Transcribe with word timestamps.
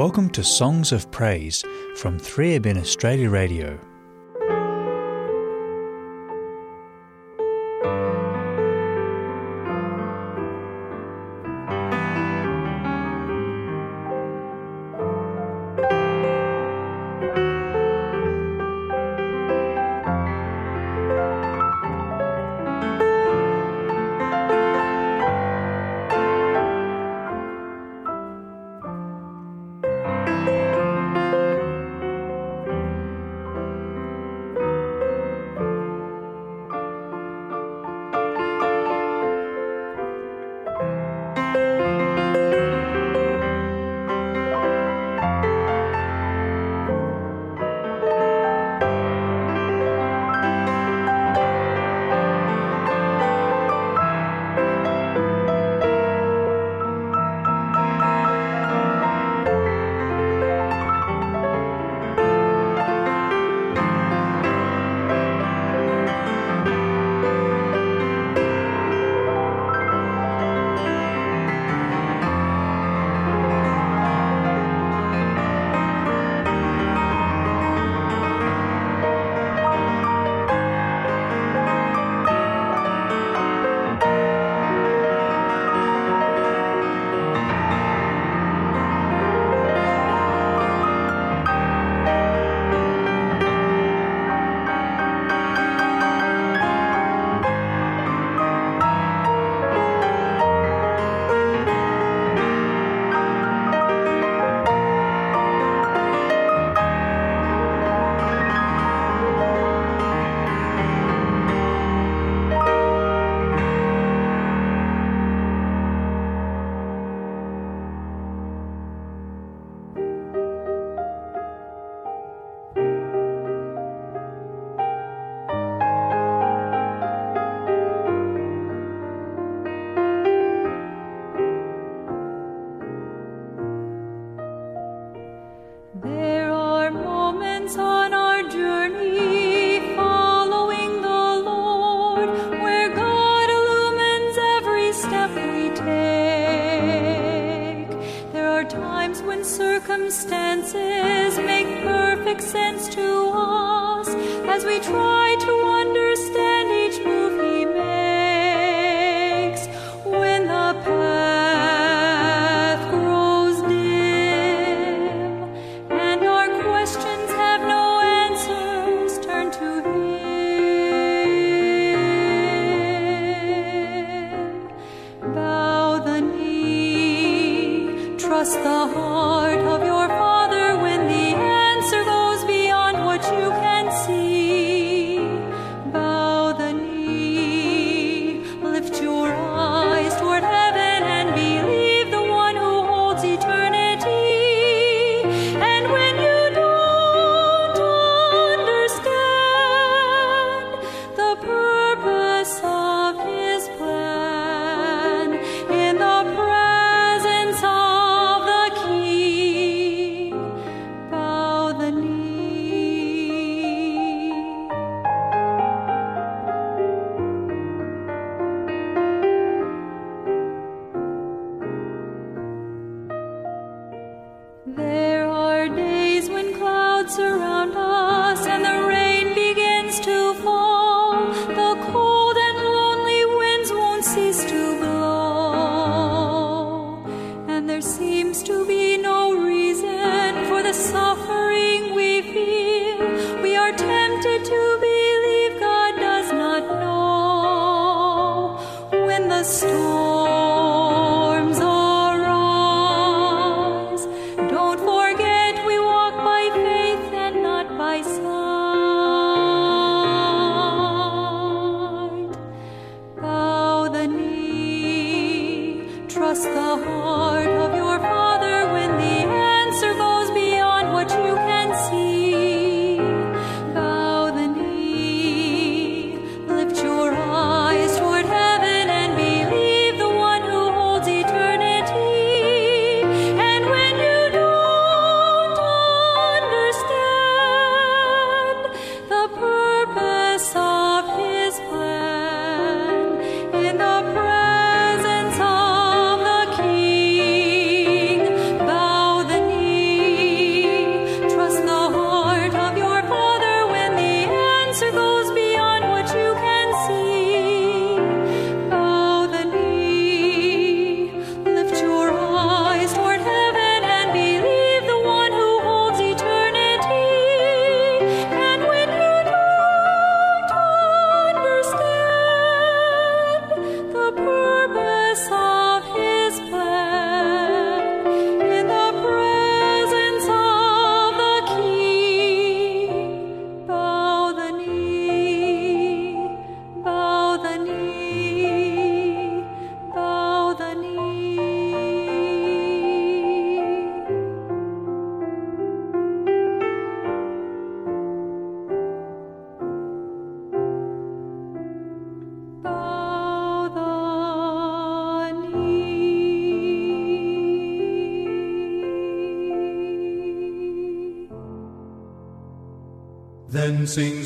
Welcome 0.00 0.30
to 0.30 0.42
Songs 0.42 0.92
of 0.92 1.10
Praise 1.10 1.62
from 1.96 2.18
3 2.18 2.54
Australia 2.78 3.28
Radio. 3.28 3.89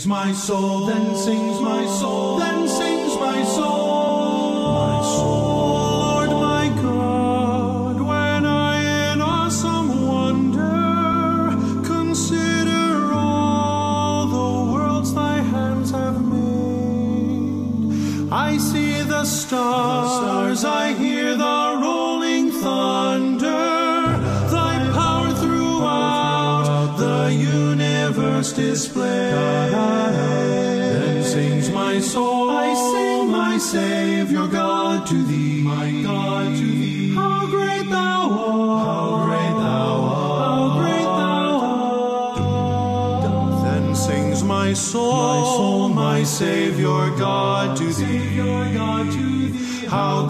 sings 0.05 0.11
my 0.11 0.33
soul, 0.33 0.87
then 0.87 1.17
sings 1.17 1.61
my 1.61 1.87
soul, 1.87 2.39
Then 2.39 2.54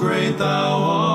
great 0.04 0.36
thou 0.36 0.82
art. 0.82 1.13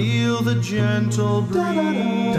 feel 0.00 0.40
the 0.40 0.54
gentle 0.54 1.42
breeze. 1.42 2.36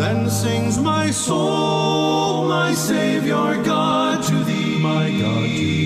Then 0.00 0.28
sings 0.28 0.76
my 0.78 1.12
soul, 1.12 2.48
my 2.48 2.72
Savior 2.74 3.62
God, 3.62 4.24
to 4.24 4.36
thee. 4.44 4.82
My 4.82 5.10
God, 5.20 5.42
to 5.42 5.56
thee. 5.56 5.77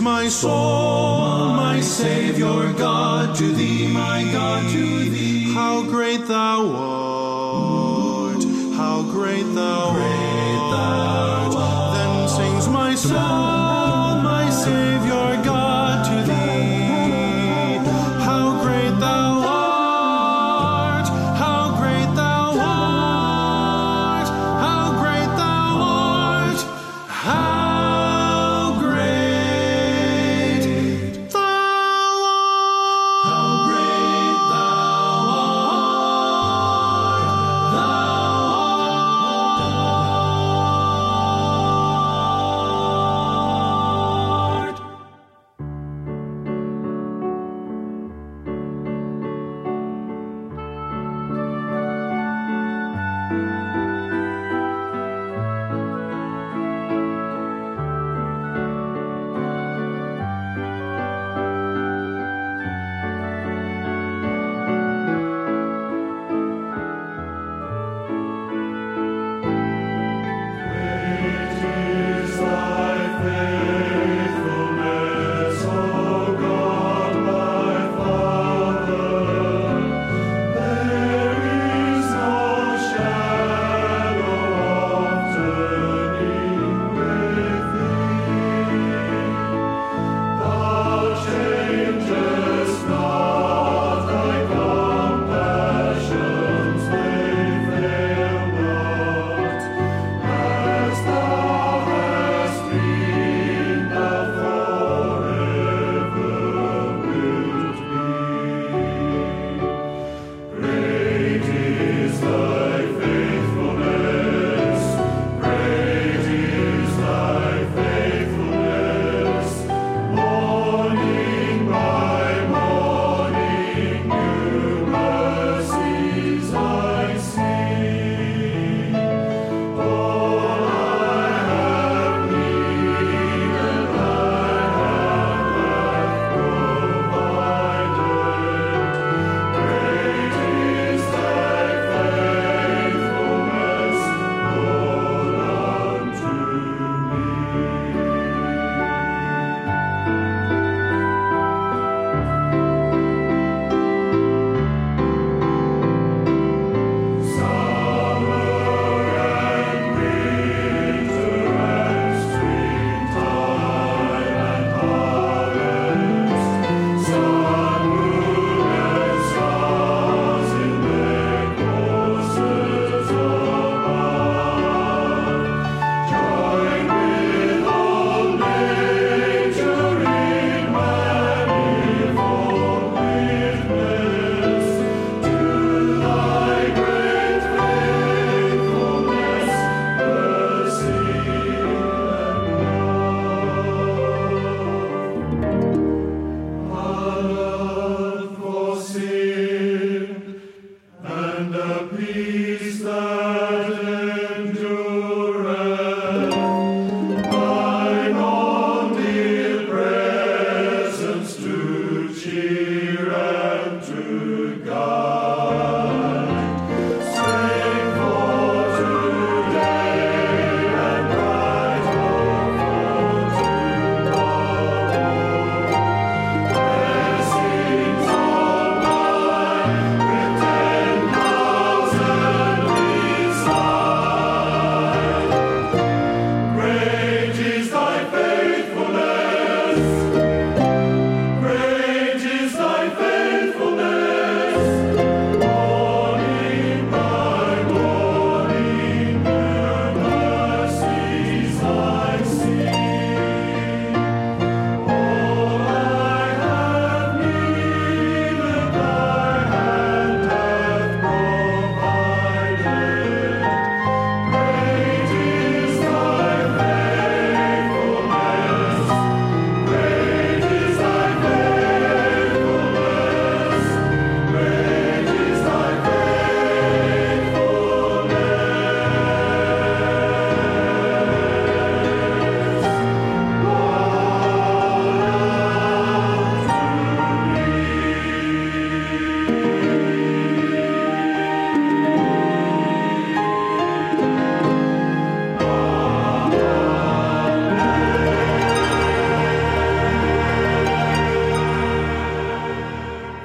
my 0.00 0.28
soul, 0.28 1.48
my 1.54 1.80
Savior 1.80 2.72
God, 2.72 3.36
to 3.36 3.52
thee 3.52 3.86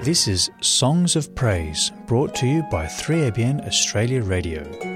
This 0.09 0.27
is 0.27 0.49
Songs 0.61 1.15
of 1.15 1.35
Praise, 1.35 1.91
brought 2.07 2.33
to 2.37 2.47
you 2.47 2.63
by 2.71 2.87
3ABN 2.87 3.67
Australia 3.67 4.23
Radio. 4.23 4.88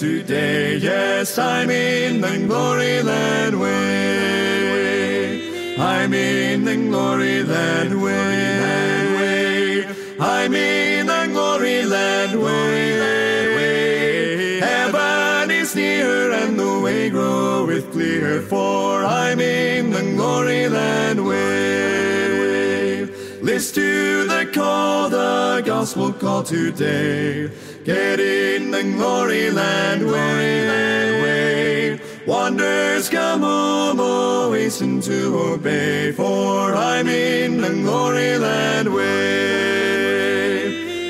Today. 0.00 0.78
Yes, 0.78 1.38
I'm 1.38 1.68
in 1.68 2.22
the 2.22 2.46
glory 2.46 3.02
land 3.02 3.60
way. 3.60 5.36
I'm 5.78 6.14
in 6.14 6.64
the 6.64 6.74
glory 6.74 7.42
land 7.42 8.02
way. 8.02 9.84
I'm 10.18 10.54
in 10.54 11.06
the 11.06 11.28
glory 11.30 11.84
land 11.84 12.40
way. 12.42 13.40
Heaven 14.60 15.50
is 15.50 15.76
near 15.76 16.32
and 16.32 16.58
the 16.58 16.80
way 16.80 17.10
groweth 17.10 17.92
clear, 17.92 18.40
for 18.40 19.04
I'm 19.04 19.38
in 19.38 19.90
the 19.90 20.14
glory 20.16 20.66
land 20.70 21.22
way. 21.26 23.04
List 23.42 23.74
to 23.74 24.24
the 24.24 24.50
call, 24.50 25.10
the 25.10 25.62
gospel 25.62 26.10
call 26.10 26.42
today. 26.42 27.50
Get 27.84 28.20
in 28.20 28.70
the 28.72 28.82
glory 28.82 29.50
land 29.50 30.06
way. 30.06 31.98
Wonders 32.26 33.08
come 33.08 33.40
home, 33.40 33.96
oh, 33.98 34.52
hasten 34.52 35.00
to 35.00 35.54
obey, 35.54 36.12
for 36.12 36.74
I'm 36.74 37.08
in 37.08 37.62
the 37.62 37.70
glory 37.70 38.36
land 38.36 38.94
way. 38.94 40.60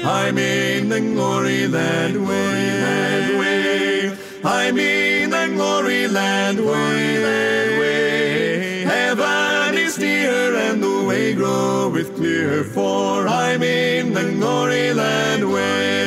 I'm 0.05 0.39
in 0.39 0.89
the 0.89 1.01
glory 1.01 1.67
land 1.67 2.25
way, 2.29 3.37
way. 3.37 4.17
I'm 4.45 4.79
in 4.79 5.31
the 5.31 5.49
glory 5.57 6.07
land 6.07 6.65
way. 6.65 7.71
Heaven 8.85 9.75
is 9.75 9.99
near 9.99 10.55
and 10.55 10.81
the 10.81 11.03
way 11.03 11.35
groweth 11.35 12.15
clear, 12.15 12.63
for 12.63 13.27
I'm 13.27 13.61
in 13.65 14.15
the 14.15 14.31
glory 14.39 14.95
land 14.95 15.53
way. 15.53 16.00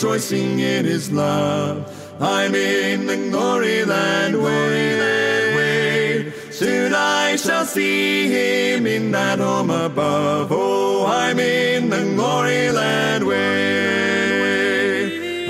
Rejoicing 0.00 0.60
in 0.60 0.86
His 0.86 1.12
love. 1.12 1.84
I'm 2.22 2.54
in 2.54 3.06
the 3.06 3.28
glory 3.28 3.84
land 3.84 4.42
way. 4.42 6.32
Soon 6.50 6.94
I 6.94 7.36
shall 7.36 7.66
see 7.66 8.28
Him 8.28 8.86
in 8.86 9.10
that 9.10 9.38
home 9.38 9.68
above. 9.68 10.48
Oh, 10.52 11.04
I'm 11.04 11.38
in 11.38 11.90
the 11.90 12.02
glory 12.14 12.70
land 12.72 13.26
way. 13.26 14.70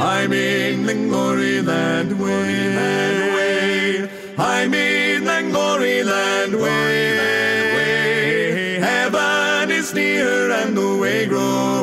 I'm 0.00 0.32
in 0.32 0.86
the 0.86 0.94
glory 0.94 1.62
land 1.62 2.20
way. 2.20 4.10
I'm 4.36 4.74
in 4.74 5.24
the 5.24 5.48
glory 5.52 6.02
land 6.02 6.54
way, 6.54 7.09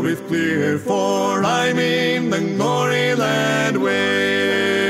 groweth 0.07 0.27
clear, 0.27 0.79
for 0.79 1.43
I'm 1.43 1.77
in 1.77 2.29
the 2.29 2.39
glory 2.55 3.13
land 3.13 3.81
way. 3.81 4.86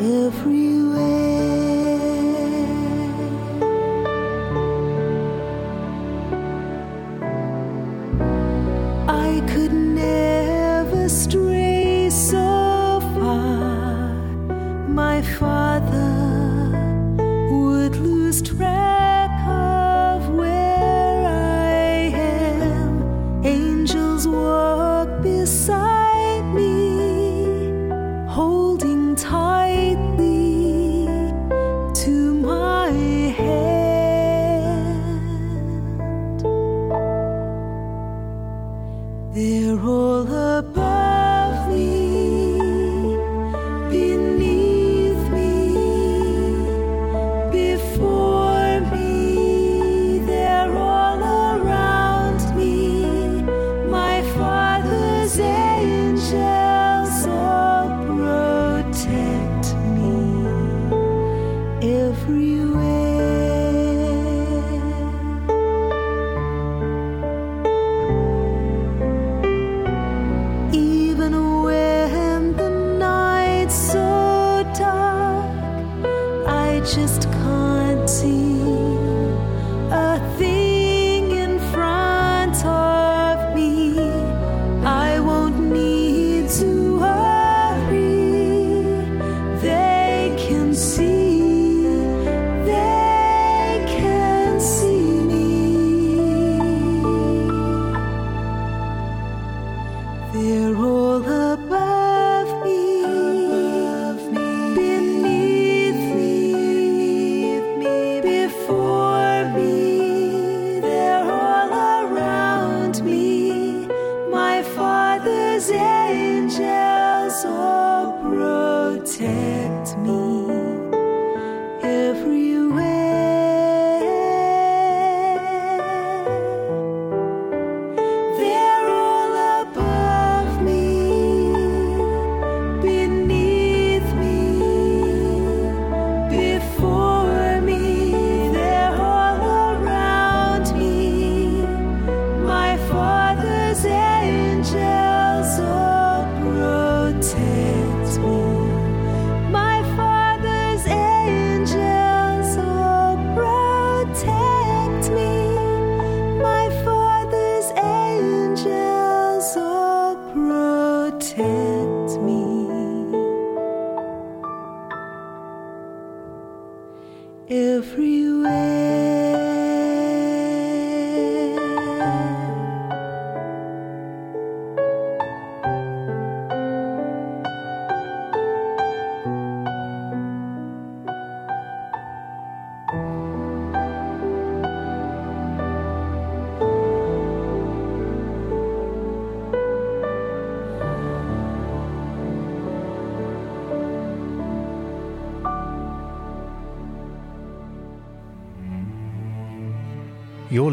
You're 0.00 0.30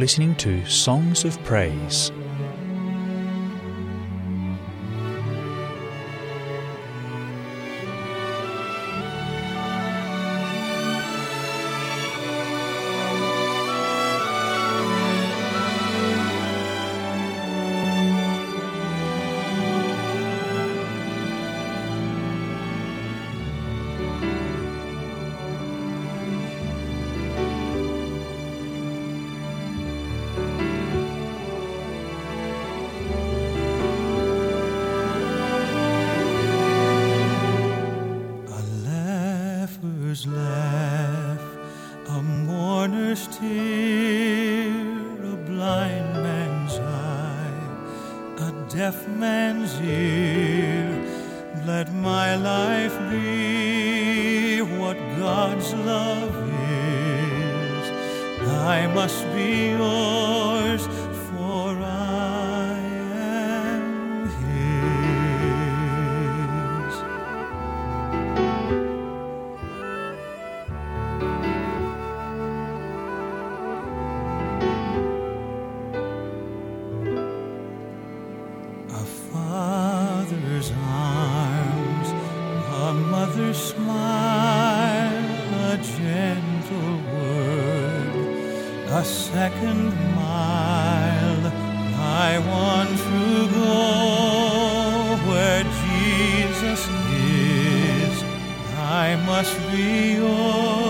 listening 0.08 0.34
to 0.36 0.66
Songs 0.68 1.26
of 1.26 1.38
Praise. 1.44 2.14
mother 83.38 83.54
smile, 83.54 85.24
a 85.70 85.78
gentle 85.78 86.98
word, 87.14 88.12
a 88.90 89.06
second 89.06 89.94
mile, 90.16 91.46
I 92.00 92.40
want 92.50 92.90
to 92.90 93.48
go 93.54 95.18
where 95.30 95.64
Jesus 95.86 96.88
is. 97.14 98.24
I 98.76 99.16
must 99.28 99.56
be 99.72 100.16
yours. 100.16 100.87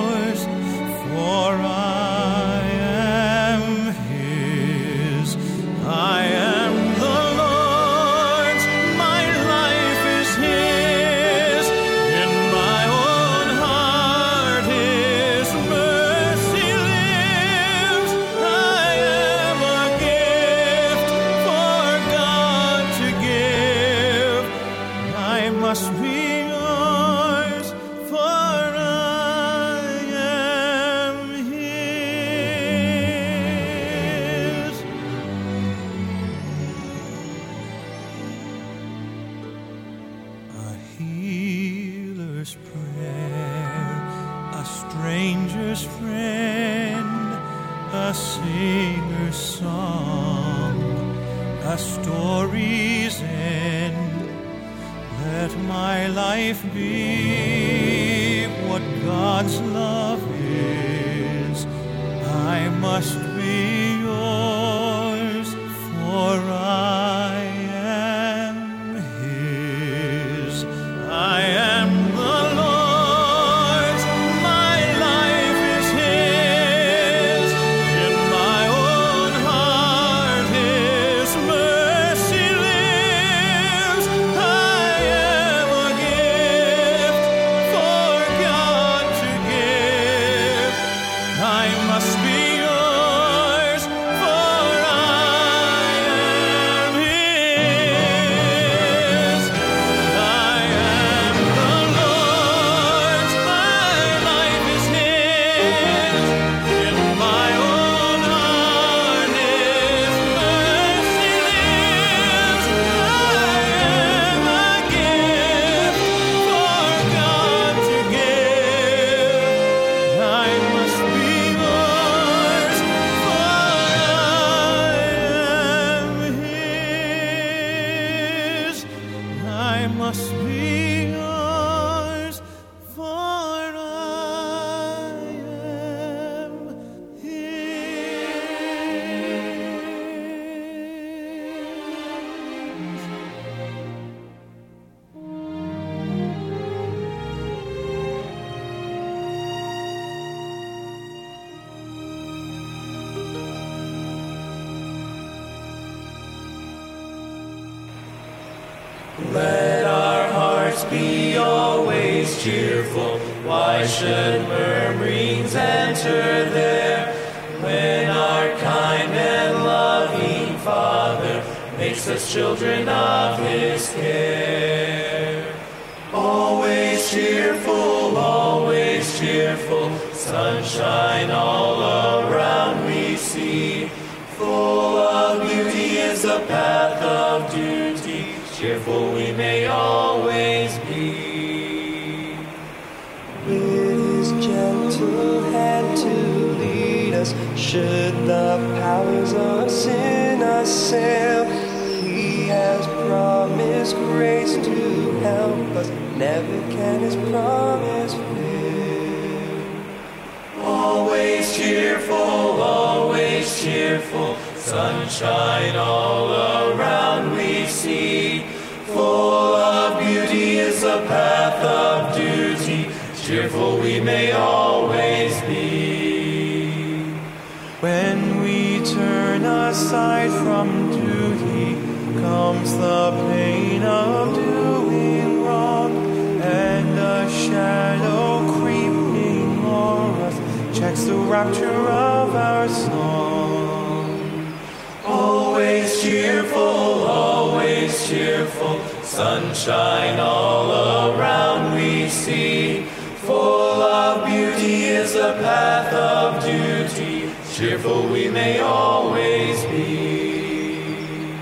cheerful 257.68 258.08
we 258.08 258.30
may 258.30 258.62
always 258.62 259.66
be. 259.66 261.34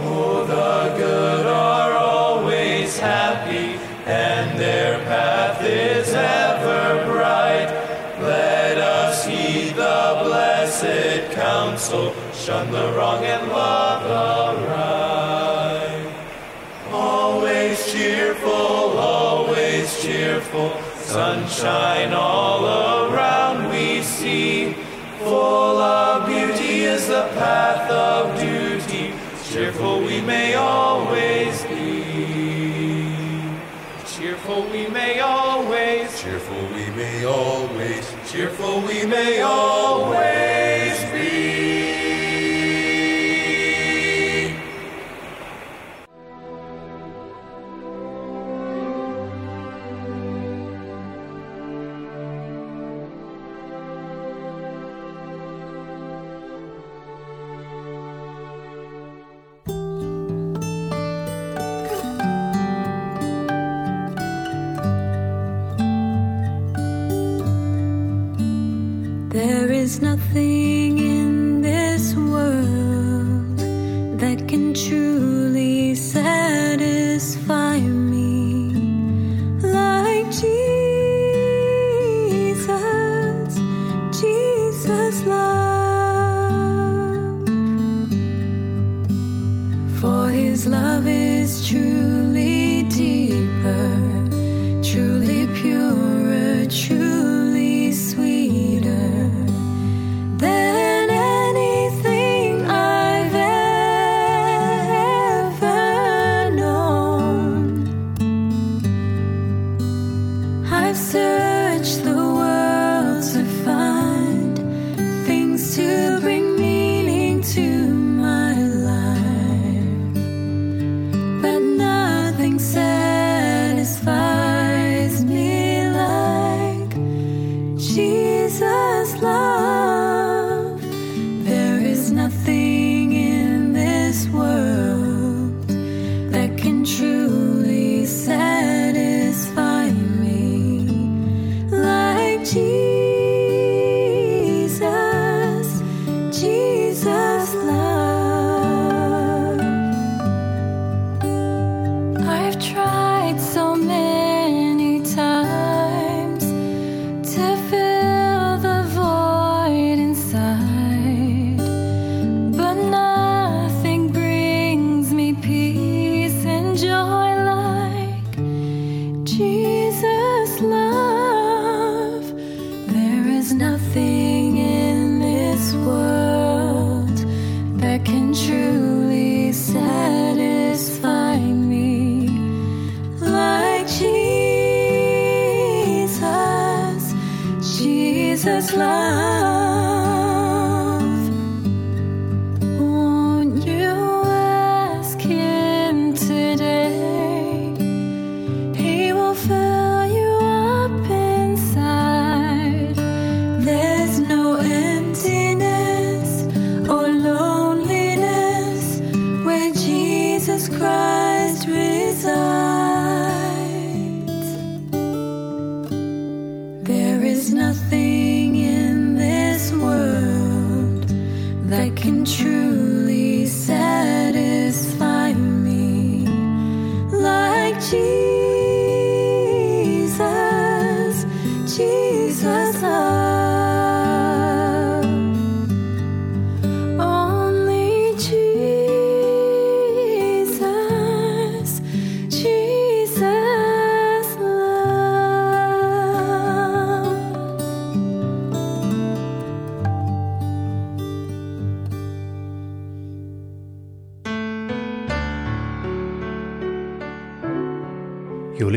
Oh, 0.00 0.44
the 0.44 0.96
good 0.98 1.46
are 1.46 1.92
always 1.92 2.98
happy, 2.98 3.78
and 4.06 4.58
their 4.58 4.98
path 5.04 5.62
is 5.62 6.08
ever 6.12 7.04
bright. 7.12 7.68
Let 8.20 8.78
us 8.78 9.24
heed 9.24 9.76
the 9.76 10.20
blessed 10.24 11.30
counsel, 11.32 12.12
shun 12.32 12.72
the 12.72 12.92
wrong 12.96 13.22
and 13.24 13.46
love 13.48 14.02
the 14.02 14.66
right. 14.66 16.12
Always 16.90 17.92
cheerful, 17.92 18.98
always 18.98 20.02
cheerful, 20.02 20.72
sunshine 20.96 22.12
all 22.12 22.64
around 22.66 22.95
full 25.26 25.78
of 25.80 26.26
beauty 26.26 26.84
is 26.84 27.08
the 27.08 27.28
path 27.34 27.90
of 27.90 28.38
duty. 28.38 29.12
Cheerful 29.50 30.00
we 30.00 30.20
may 30.20 30.54
always 30.54 31.64
be. 31.64 32.06
Cheerful 34.06 34.62
we 34.70 34.86
may 34.88 35.18
always. 35.20 36.20
Cheerful 36.20 36.62
we 36.74 36.86
may 36.90 37.24
always. 37.24 38.04
Cheerful 38.30 38.80
we 38.82 39.04
may 39.06 39.40
always. 39.42 40.45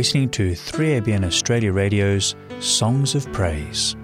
listening 0.09 0.27
to 0.27 0.53
3ABN 0.53 1.23
Australia 1.23 1.71
Radio's 1.71 2.35
Songs 2.59 3.13
of 3.13 3.31
Praise. 3.31 3.95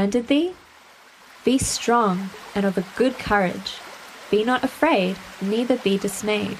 commanded 0.00 0.28
thee? 0.28 0.54
Be 1.44 1.58
strong 1.58 2.30
and 2.54 2.64
of 2.64 2.78
a 2.78 2.86
good 2.96 3.18
courage. 3.18 3.76
Be 4.30 4.42
not 4.44 4.64
afraid, 4.64 5.16
neither 5.42 5.76
be 5.76 5.98
dismayed. 5.98 6.56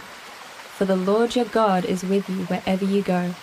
For 0.77 0.85
the 0.85 0.95
Lord 0.95 1.35
your 1.35 1.47
God 1.47 1.87
is 1.87 2.05
with 2.05 2.29
you 2.29 2.45
wherever 2.45 2.85
you 2.85 3.01
go. 3.01 3.35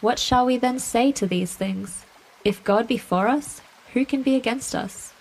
What 0.00 0.18
shall 0.18 0.46
we 0.46 0.56
then 0.56 0.78
say 0.78 1.12
to 1.12 1.26
these 1.26 1.54
things? 1.54 2.06
If 2.42 2.64
God 2.64 2.88
be 2.88 2.96
for 2.96 3.28
us, 3.28 3.60
who 3.92 4.06
can 4.06 4.22
be 4.22 4.34
against 4.34 4.74
us? 4.74 5.12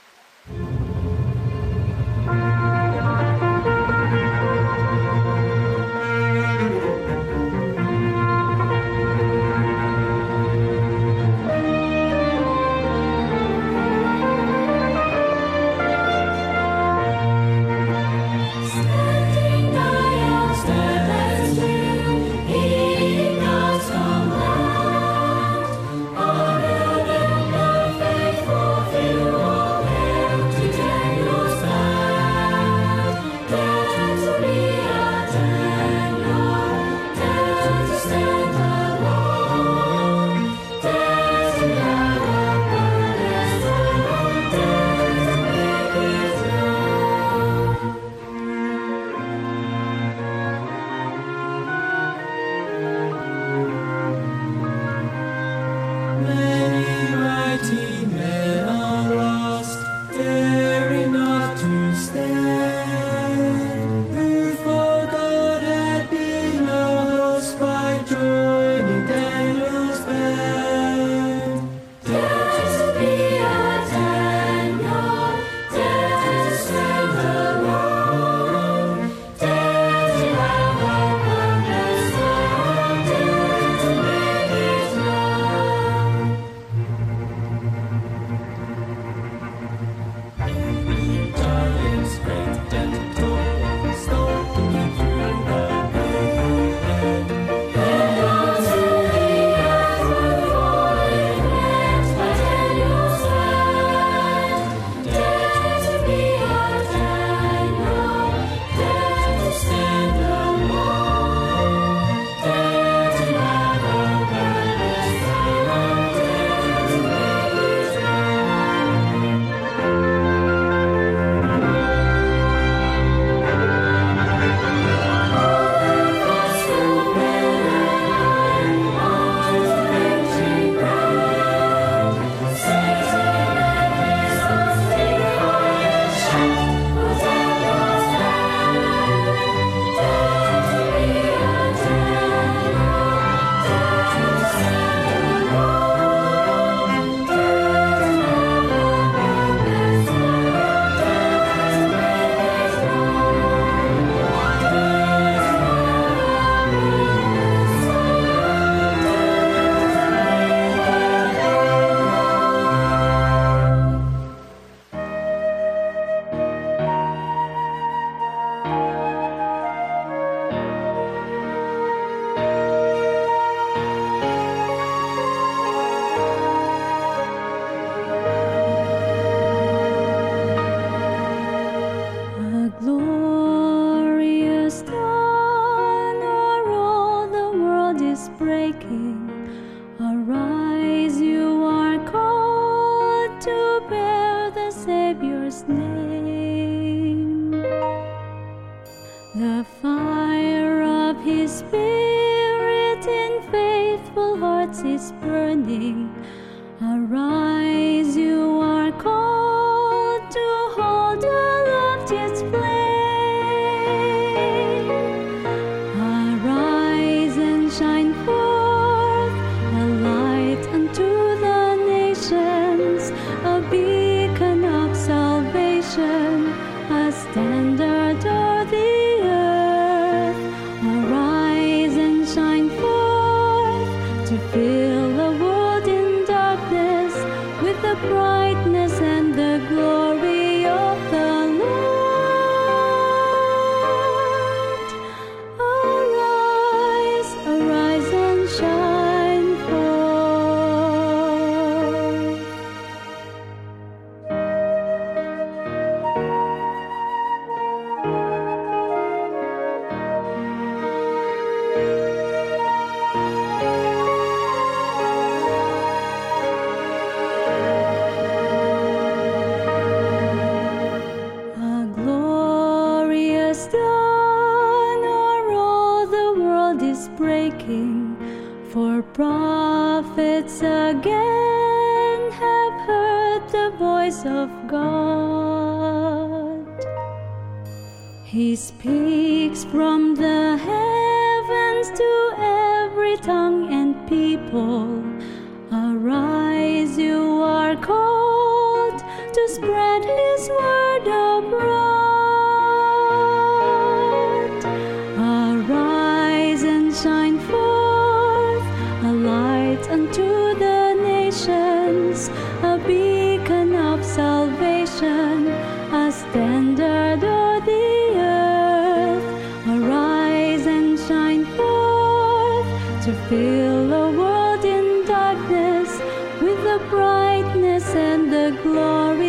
And 327.56 328.32
the 328.32 328.52
glory 328.62 329.29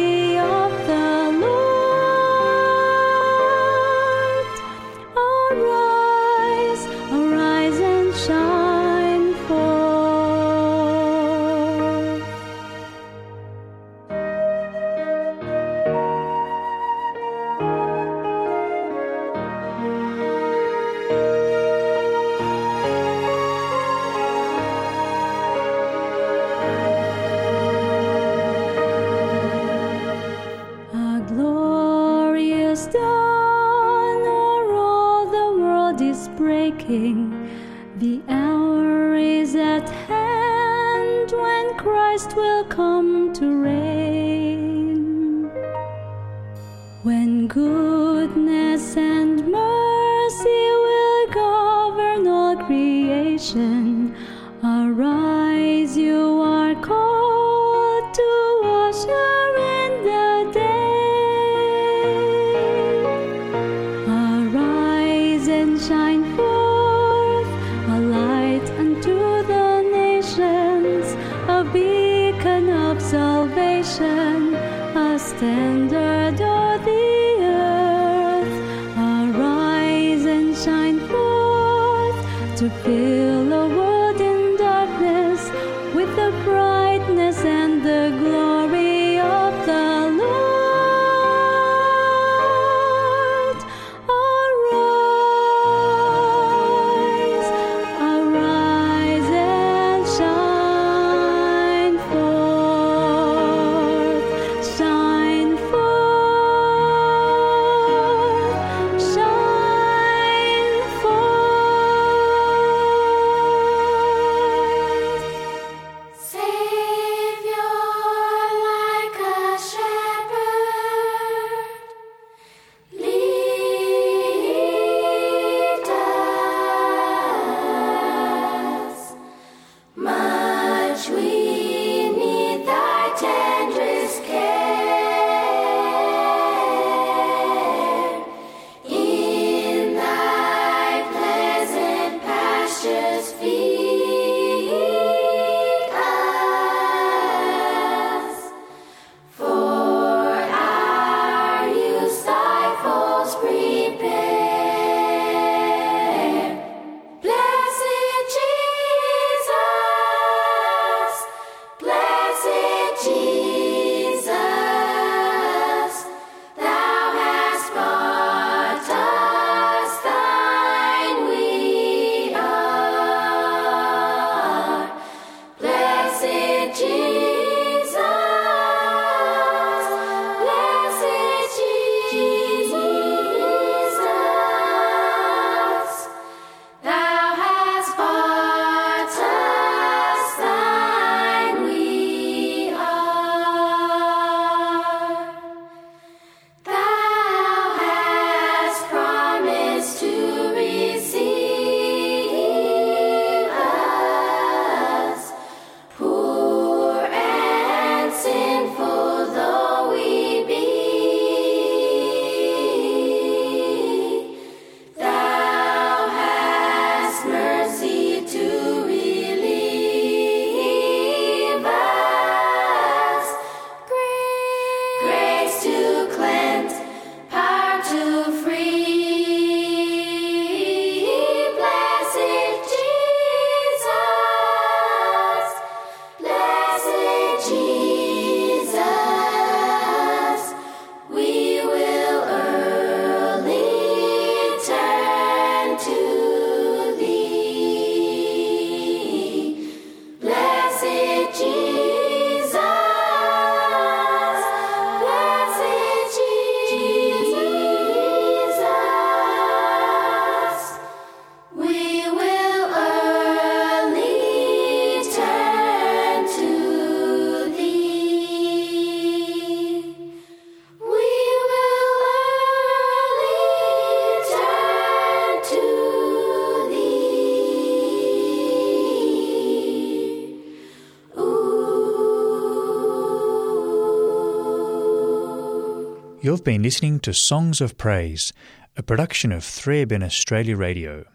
You've 286.23 286.45
been 286.45 286.62
listening 286.62 287.01
to 287.01 287.14
Songs 287.14 287.62
of 287.62 287.79
Praise, 287.79 288.35
a 288.77 288.83
production 288.83 289.33
of 289.33 289.41
3ABN 289.41 290.05
Australia 290.05 290.55
Radio. 290.55 291.07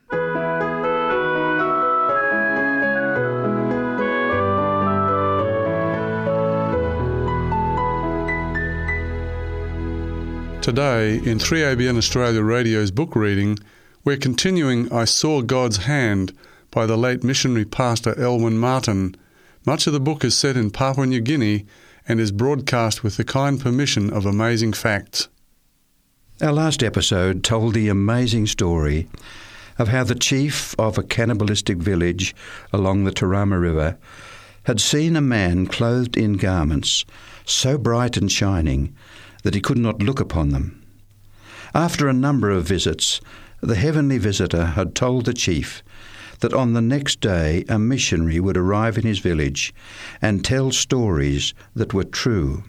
Today, 10.64 11.18
in 11.18 11.38
3ABN 11.38 12.00
Australia 12.00 12.42
Radio's 12.42 12.90
book 12.90 13.16
reading, 13.16 13.60
we're 14.04 14.18
continuing 14.18 14.92
I 14.92 15.06
Saw 15.06 15.44
God's 15.44 15.78
Hand 15.86 16.36
by 16.72 16.88
the 16.88 16.98
late 16.98 17.24
missionary 17.24 17.66
pastor 17.66 18.20
Elwin 18.20 18.58
Martin. 18.58 19.16
Much 19.68 19.86
of 19.86 19.94
the 19.94 20.00
book 20.00 20.26
is 20.26 20.36
set 20.36 20.58
in 20.58 20.72
Papua 20.72 21.06
New 21.06 21.22
Guinea 21.22 21.68
and 22.08 22.20
is 22.20 22.32
broadcast 22.32 23.04
with 23.04 23.18
the 23.18 23.24
kind 23.24 23.60
permission 23.60 24.12
of 24.12 24.26
Amazing 24.26 24.74
Facts. 24.74 25.28
Our 26.42 26.52
last 26.52 26.84
episode 26.84 27.44
told 27.44 27.74
the 27.74 27.90
amazing 27.90 28.48
story 28.48 29.08
of 29.80 29.88
how 29.88 30.04
the 30.04 30.16
chief 30.16 30.76
of 30.80 30.98
a 30.98 31.04
cannibalistic 31.04 31.78
village 31.78 32.36
along 32.72 33.04
the 33.04 33.12
Tarama 33.12 33.60
River 33.60 33.98
had 34.64 34.80
seen 34.80 35.16
a 35.16 35.22
man 35.22 35.68
clothed 35.68 36.18
in 36.18 36.34
garments 36.34 37.06
so 37.46 37.78
bright 37.78 38.18
and 38.18 38.32
shining 38.32 38.96
that 39.44 39.56
he 39.56 39.62
could 39.62 39.78
not 39.78 40.02
look 40.02 40.20
upon 40.20 40.50
them. 40.50 40.82
After 41.74 42.08
a 42.08 42.14
number 42.14 42.50
of 42.50 42.68
visits, 42.68 43.22
the 43.62 43.76
heavenly 43.76 44.18
visitor 44.18 44.66
had 44.66 44.96
told 44.96 45.26
the 45.26 45.34
chief 45.34 45.84
that 46.46 46.54
on 46.54 46.74
the 46.74 46.82
next 46.82 47.22
day 47.22 47.66
a 47.68 47.80
missionary 47.80 48.40
would 48.40 48.56
arrive 48.56 49.00
in 49.00 49.04
his 49.04 49.18
village 49.18 49.74
and 50.22 50.46
tell 50.46 50.72
stories 50.72 51.56
that 51.74 51.92
were 51.92 52.04
true. 52.04 52.64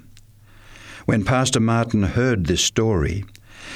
When 1.04 1.26
Pastor 1.26 1.60
Martin 1.60 2.02
heard 2.04 2.46
this 2.46 2.64
story, 2.64 3.26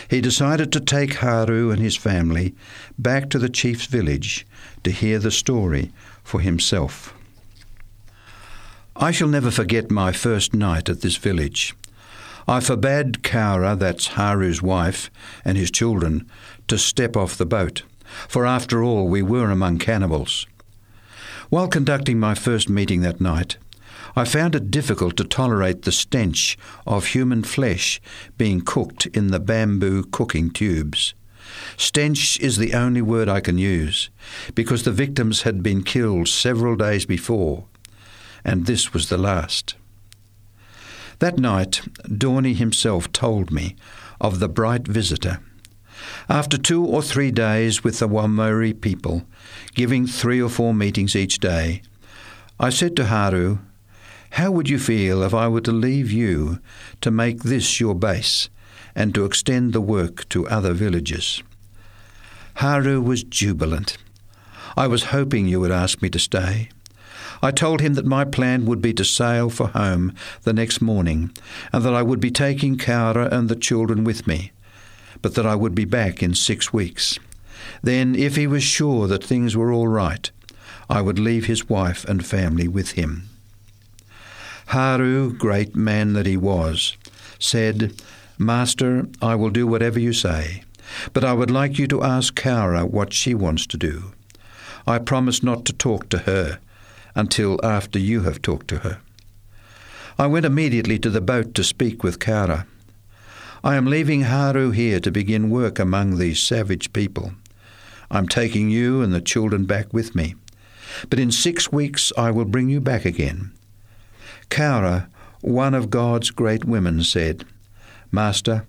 he 0.08 0.22
decided 0.22 0.72
to 0.72 0.80
take 0.80 1.16
Haru 1.16 1.70
and 1.70 1.82
his 1.82 1.96
family 1.96 2.54
back 2.98 3.28
to 3.28 3.38
the 3.38 3.50
chief's 3.50 3.84
village 3.84 4.46
to 4.84 4.90
hear 4.90 5.18
the 5.18 5.30
story 5.30 5.92
for 6.24 6.40
himself. 6.40 7.12
I 8.96 9.10
shall 9.10 9.28
never 9.28 9.50
forget 9.50 9.90
my 9.90 10.12
first 10.12 10.54
night 10.54 10.88
at 10.88 11.02
this 11.02 11.16
village. 11.16 11.74
I 12.48 12.60
forbade 12.60 13.22
Kaura, 13.22 13.78
that's 13.78 14.16
Haru's 14.16 14.62
wife, 14.62 15.10
and 15.44 15.58
his 15.58 15.70
children, 15.70 16.26
to 16.68 16.78
step 16.78 17.18
off 17.18 17.36
the 17.36 17.44
boat, 17.44 17.82
for 18.28 18.46
after 18.46 18.82
all 18.82 19.08
we 19.08 19.22
were 19.22 19.50
among 19.50 19.78
cannibals. 19.78 20.46
While 21.48 21.68
conducting 21.68 22.20
my 22.20 22.34
first 22.34 22.68
meeting 22.68 23.00
that 23.00 23.20
night, 23.20 23.56
I 24.16 24.24
found 24.24 24.54
it 24.54 24.70
difficult 24.70 25.16
to 25.16 25.24
tolerate 25.24 25.82
the 25.82 25.92
stench 25.92 26.58
of 26.86 27.06
human 27.06 27.42
flesh 27.42 28.00
being 28.38 28.60
cooked 28.60 29.06
in 29.06 29.28
the 29.28 29.40
bamboo 29.40 30.04
cooking 30.04 30.50
tubes. 30.50 31.14
Stench 31.76 32.38
is 32.40 32.56
the 32.56 32.74
only 32.74 33.02
word 33.02 33.28
I 33.28 33.40
can 33.40 33.58
use, 33.58 34.10
because 34.54 34.84
the 34.84 34.92
victims 34.92 35.42
had 35.42 35.62
been 35.62 35.82
killed 35.82 36.28
several 36.28 36.76
days 36.76 37.06
before, 37.06 37.64
and 38.44 38.66
this 38.66 38.92
was 38.92 39.08
the 39.08 39.18
last. 39.18 39.74
That 41.18 41.38
night, 41.38 41.82
Dorney 42.04 42.54
himself 42.54 43.12
told 43.12 43.50
me 43.50 43.76
of 44.20 44.38
the 44.38 44.48
bright 44.48 44.86
visitor. 44.86 45.40
After 46.30 46.56
two 46.56 46.84
or 46.84 47.02
three 47.02 47.32
days 47.32 47.82
with 47.82 47.98
the 47.98 48.08
Wamori 48.08 48.80
people, 48.80 49.24
giving 49.74 50.06
three 50.06 50.40
or 50.40 50.48
four 50.48 50.72
meetings 50.72 51.16
each 51.16 51.40
day, 51.40 51.82
I 52.60 52.70
said 52.70 52.94
to 52.96 53.06
Haru, 53.06 53.58
How 54.30 54.52
would 54.52 54.68
you 54.68 54.78
feel 54.78 55.24
if 55.24 55.34
I 55.34 55.48
were 55.48 55.60
to 55.62 55.72
leave 55.72 56.12
you 56.12 56.60
to 57.00 57.10
make 57.10 57.42
this 57.42 57.80
your 57.80 57.96
base 57.96 58.48
and 58.94 59.12
to 59.16 59.24
extend 59.24 59.72
the 59.72 59.80
work 59.80 60.28
to 60.28 60.46
other 60.46 60.72
villages? 60.72 61.42
Haru 62.58 63.00
was 63.00 63.24
jubilant. 63.24 63.98
I 64.76 64.86
was 64.86 65.06
hoping 65.06 65.48
you 65.48 65.58
would 65.58 65.72
ask 65.72 66.00
me 66.00 66.10
to 66.10 66.18
stay. 66.20 66.68
I 67.42 67.50
told 67.50 67.80
him 67.80 67.94
that 67.94 68.06
my 68.06 68.24
plan 68.24 68.66
would 68.66 68.80
be 68.80 68.94
to 68.94 69.04
sail 69.04 69.50
for 69.50 69.66
home 69.66 70.14
the 70.42 70.52
next 70.52 70.80
morning, 70.80 71.32
and 71.72 71.84
that 71.84 71.94
I 71.94 72.02
would 72.02 72.20
be 72.20 72.30
taking 72.30 72.78
Kaura 72.78 73.32
and 73.32 73.48
the 73.48 73.56
children 73.56 74.04
with 74.04 74.28
me, 74.28 74.52
but 75.22 75.34
that 75.34 75.46
I 75.46 75.54
would 75.54 75.74
be 75.74 75.84
back 75.84 76.22
in 76.22 76.34
six 76.34 76.72
weeks. 76.72 77.18
Then, 77.82 78.14
if 78.14 78.36
he 78.36 78.46
was 78.46 78.62
sure 78.62 79.06
that 79.06 79.24
things 79.24 79.56
were 79.56 79.72
all 79.72 79.88
right, 79.88 80.30
I 80.88 81.00
would 81.00 81.18
leave 81.18 81.46
his 81.46 81.68
wife 81.68 82.04
and 82.04 82.24
family 82.24 82.68
with 82.68 82.92
him. 82.92 83.28
Haru, 84.66 85.32
great 85.32 85.74
man 85.74 86.12
that 86.12 86.26
he 86.26 86.36
was, 86.36 86.96
said, 87.38 88.00
Master, 88.38 89.06
I 89.20 89.34
will 89.34 89.50
do 89.50 89.66
whatever 89.66 89.98
you 89.98 90.12
say, 90.12 90.62
but 91.12 91.24
I 91.24 91.32
would 91.32 91.50
like 91.50 91.78
you 91.78 91.86
to 91.88 92.02
ask 92.02 92.34
Kaura 92.34 92.88
what 92.88 93.12
she 93.12 93.34
wants 93.34 93.66
to 93.66 93.76
do. 93.76 94.12
I 94.86 94.98
promise 94.98 95.42
not 95.42 95.64
to 95.66 95.72
talk 95.72 96.08
to 96.08 96.18
her 96.18 96.58
until 97.14 97.58
after 97.64 97.98
you 97.98 98.22
have 98.22 98.42
talked 98.42 98.68
to 98.68 98.78
her. 98.78 99.00
I 100.18 100.26
went 100.26 100.46
immediately 100.46 100.98
to 101.00 101.10
the 101.10 101.20
boat 101.20 101.54
to 101.54 101.64
speak 101.64 102.02
with 102.02 102.18
Kaura. 102.18 102.66
I 103.62 103.76
am 103.76 103.84
leaving 103.84 104.22
Haru 104.22 104.70
here 104.70 105.00
to 105.00 105.10
begin 105.10 105.50
work 105.50 105.78
among 105.78 106.16
these 106.16 106.40
savage 106.40 106.94
people. 106.94 107.32
I'm 108.10 108.26
taking 108.26 108.70
you 108.70 109.02
and 109.02 109.12
the 109.12 109.20
children 109.20 109.66
back 109.66 109.92
with 109.92 110.14
me. 110.14 110.34
But 111.10 111.18
in 111.18 111.30
six 111.30 111.70
weeks 111.70 112.10
I 112.16 112.30
will 112.30 112.46
bring 112.46 112.70
you 112.70 112.80
back 112.80 113.04
again. 113.04 113.52
Kaura, 114.48 115.08
one 115.42 115.74
of 115.74 115.90
God's 115.90 116.30
great 116.30 116.64
women, 116.64 117.04
said, 117.04 117.44
Master, 118.10 118.66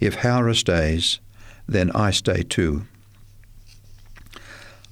if 0.00 0.16
Haru 0.16 0.54
stays, 0.54 1.20
then 1.68 1.90
I 1.92 2.10
stay 2.10 2.42
too. 2.42 2.86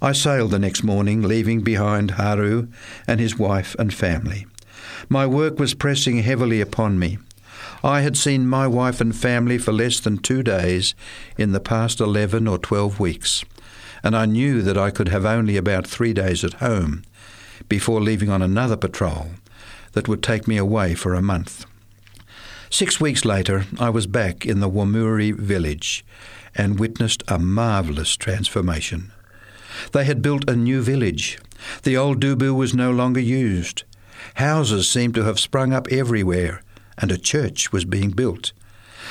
I 0.03 0.13
sailed 0.13 0.51
the 0.51 0.59
next 0.59 0.83
morning, 0.83 1.23
leaving 1.23 1.63
behind 1.63 2.13
Haru 2.13 2.69
and 3.07 3.21
his 3.21 3.39
wife 3.39 3.75
and 3.79 3.93
family. 3.93 4.47
My 5.09 5.27
work 5.27 5.59
was 5.59 5.75
pressing 5.75 6.19
heavily 6.19 6.61
upon 6.61 6.99
me. 6.99 7.19
I 7.83 8.03
had 8.03 8.17
seen 8.17 8.47
my 8.47 8.67
wife 8.67 9.01
and 9.01 9.15
family 9.17 9.57
for 9.59 9.73
less 9.73 10.01
than 10.01 10.19
two 10.19 10.43
days 10.43 10.95
in 11.39 11.53
the 11.53 11.61
past 11.61 12.01
eleven 12.01 12.47
or 12.47 12.59
twelve 12.59 13.01
weeks, 13.01 13.45
and 14.03 14.15
I 14.15 14.27
knew 14.27 14.63
that 14.63 14.77
I 14.77 14.91
could 14.91 15.09
have 15.09 15.25
only 15.25 15.57
about 15.57 15.87
three 15.87 16.13
days 16.13 16.45
at 16.45 16.55
home 16.55 17.05
before 17.69 18.01
leaving 18.01 18.29
on 18.29 18.43
another 18.43 18.77
patrol 18.77 19.31
that 19.93 20.09
would 20.09 20.23
take 20.23 20.47
me 20.47 20.57
away 20.57 20.95
for 20.95 21.15
a 21.15 21.23
month. 21.23 21.67
Six 22.69 23.01
weeks 23.01 23.25
later, 23.25 23.67
I 23.79 23.91
was 23.91 24.07
back 24.07 24.47
in 24.47 24.61
the 24.61 24.71
Wamuri 24.71 25.35
village 25.35 26.05
and 26.55 26.79
witnessed 26.79 27.23
a 27.29 27.39
marvellous 27.39 28.17
transformation. 28.17 29.11
They 29.93 30.05
had 30.05 30.23
built 30.23 30.49
a 30.49 30.57
new 30.57 30.83
village. 30.83 31.39
The 31.83 31.97
old 31.97 32.21
dubu 32.21 32.55
was 32.55 32.75
no 32.75 32.91
longer 32.91 33.21
used. 33.21 33.85
Houses 34.35 34.89
seemed 34.89 35.15
to 35.15 35.25
have 35.25 35.41
sprung 35.41 35.73
up 35.73 35.89
everywhere, 35.91 36.63
and 37.01 37.11
a 37.11 37.19
church 37.19 37.73
was 37.73 37.85
being 37.85 38.11
built. 38.11 38.53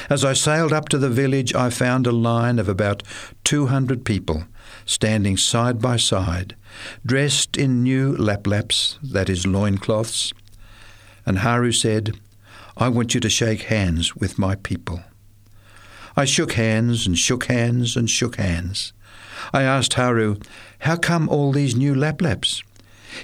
As 0.10 0.24
I 0.24 0.34
sailed 0.34 0.72
up 0.72 0.90
to 0.90 0.98
the 0.98 1.10
village, 1.10 1.54
I 1.54 1.70
found 1.70 2.08
a 2.08 2.12
line 2.12 2.60
of 2.60 2.70
about 2.70 3.04
200 3.44 4.06
people 4.06 4.46
standing 4.86 5.38
side 5.38 5.82
by 5.82 5.98
side, 5.98 6.56
dressed 7.06 7.58
in 7.58 7.84
new 7.84 8.16
laplaps, 8.16 8.98
that 9.02 9.30
is, 9.30 9.46
loincloths. 9.46 10.34
And 11.26 11.40
Haru 11.40 11.72
said, 11.72 12.18
I 12.78 12.90
want 12.90 13.14
you 13.14 13.20
to 13.20 13.30
shake 13.30 13.64
hands 13.64 14.16
with 14.16 14.40
my 14.40 14.56
people. 14.56 15.04
I 16.16 16.26
shook 16.26 16.54
hands 16.54 17.06
and 17.06 17.18
shook 17.18 17.46
hands 17.46 17.96
and 17.96 18.10
shook 18.10 18.38
hands. 18.38 18.94
I 19.54 19.64
asked 19.64 19.94
Haru, 19.94 20.38
How 20.80 20.96
come 20.96 21.30
all 21.30 21.52
these 21.52 21.76
new 21.76 21.94
laplaps? 21.94 22.64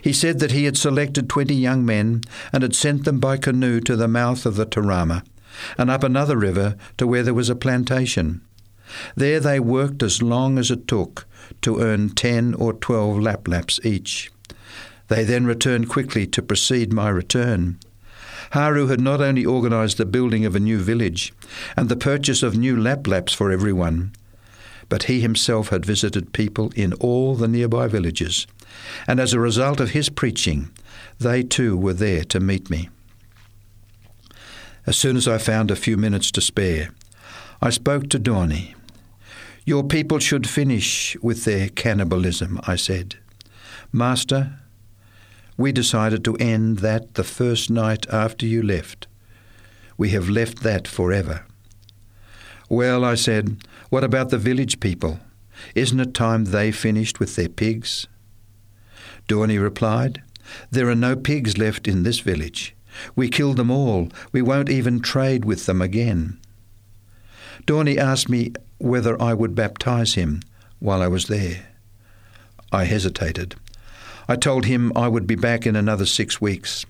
He 0.01 0.13
said 0.13 0.39
that 0.39 0.51
he 0.51 0.65
had 0.65 0.77
selected 0.77 1.29
twenty 1.29 1.55
young 1.55 1.85
men 1.85 2.21
and 2.51 2.63
had 2.63 2.75
sent 2.75 3.05
them 3.05 3.19
by 3.19 3.37
canoe 3.37 3.79
to 3.81 3.95
the 3.95 4.07
mouth 4.07 4.45
of 4.45 4.55
the 4.55 4.65
Tarama 4.65 5.23
and 5.77 5.89
up 5.89 6.03
another 6.03 6.37
river 6.37 6.75
to 6.97 7.07
where 7.07 7.23
there 7.23 7.33
was 7.33 7.49
a 7.49 7.55
plantation. 7.55 8.41
There 9.15 9.39
they 9.39 9.59
worked 9.59 10.03
as 10.03 10.21
long 10.21 10.57
as 10.57 10.69
it 10.69 10.87
took 10.87 11.25
to 11.61 11.79
earn 11.79 12.09
ten 12.09 12.53
or 12.53 12.73
twelve 12.73 13.17
laplaps 13.17 13.83
each. 13.85 14.31
They 15.07 15.23
then 15.23 15.45
returned 15.45 15.89
quickly 15.89 16.25
to 16.27 16.41
precede 16.41 16.91
my 16.91 17.09
return. 17.09 17.79
Haru 18.51 18.87
had 18.87 19.01
not 19.01 19.21
only 19.21 19.45
organized 19.45 19.97
the 19.97 20.05
building 20.05 20.45
of 20.45 20.55
a 20.55 20.59
new 20.59 20.79
village 20.79 21.33
and 21.75 21.89
the 21.89 21.95
purchase 21.95 22.43
of 22.43 22.57
new 22.57 22.75
laplaps 22.75 23.33
for 23.33 23.51
everyone, 23.51 24.13
but 24.89 25.03
he 25.03 25.21
himself 25.21 25.69
had 25.69 25.85
visited 25.85 26.33
people 26.33 26.71
in 26.75 26.93
all 26.93 27.35
the 27.35 27.47
nearby 27.47 27.87
villages, 27.87 28.47
and 29.07 29.19
as 29.19 29.33
a 29.33 29.39
result 29.39 29.79
of 29.79 29.91
his 29.91 30.09
preaching, 30.09 30.69
they 31.19 31.43
too 31.43 31.77
were 31.77 31.93
there 31.93 32.23
to 32.23 32.39
meet 32.39 32.69
me. 32.69 32.89
As 34.85 34.97
soon 34.97 35.17
as 35.17 35.27
I 35.27 35.37
found 35.37 35.71
a 35.71 35.75
few 35.75 35.97
minutes 35.97 36.31
to 36.31 36.41
spare, 36.41 36.89
I 37.61 37.69
spoke 37.69 38.09
to 38.09 38.19
Dorney. 38.19 38.75
Your 39.65 39.83
people 39.83 40.19
should 40.19 40.47
finish 40.47 41.17
with 41.21 41.43
their 41.45 41.69
cannibalism, 41.69 42.59
I 42.67 42.75
said. 42.75 43.15
Master, 43.91 44.59
we 45.57 45.71
decided 45.71 46.23
to 46.25 46.35
end 46.35 46.79
that 46.79 47.15
the 47.15 47.23
first 47.23 47.69
night 47.69 48.05
after 48.09 48.45
you 48.45 48.61
left. 48.61 49.07
We 49.97 50.09
have 50.09 50.29
left 50.29 50.61
that 50.61 50.87
forever. 50.87 51.45
Well, 52.69 53.05
I 53.05 53.15
said, 53.15 53.63
what 53.89 54.03
about 54.03 54.29
the 54.29 54.37
village 54.37 54.79
people? 54.79 55.19
Isn't 55.73 55.99
it 55.99 56.13
time 56.13 56.45
they 56.45 56.71
finished 56.71 57.19
with 57.19 57.35
their 57.35 57.49
pigs? 57.49 58.07
Dorney 59.27 59.61
replied, 59.61 60.21
There 60.69 60.89
are 60.89 60.95
no 60.95 61.15
pigs 61.15 61.57
left 61.57 61.87
in 61.87 62.03
this 62.03 62.19
village. 62.19 62.75
We 63.15 63.29
killed 63.29 63.57
them 63.57 63.71
all. 63.71 64.09
We 64.31 64.41
won't 64.41 64.69
even 64.69 64.99
trade 64.99 65.45
with 65.45 65.65
them 65.65 65.81
again. 65.81 66.39
Dorney 67.65 67.97
asked 67.97 68.29
me 68.29 68.53
whether 68.77 69.21
I 69.21 69.33
would 69.33 69.55
baptize 69.55 70.13
him 70.13 70.41
while 70.79 71.01
I 71.01 71.07
was 71.07 71.27
there. 71.27 71.67
I 72.71 72.85
hesitated. 72.85 73.55
I 74.27 74.35
told 74.35 74.65
him 74.65 74.91
I 74.95 75.07
would 75.07 75.27
be 75.27 75.35
back 75.35 75.65
in 75.65 75.75
another 75.75 76.05
six 76.05 76.41
weeks. 76.41 76.85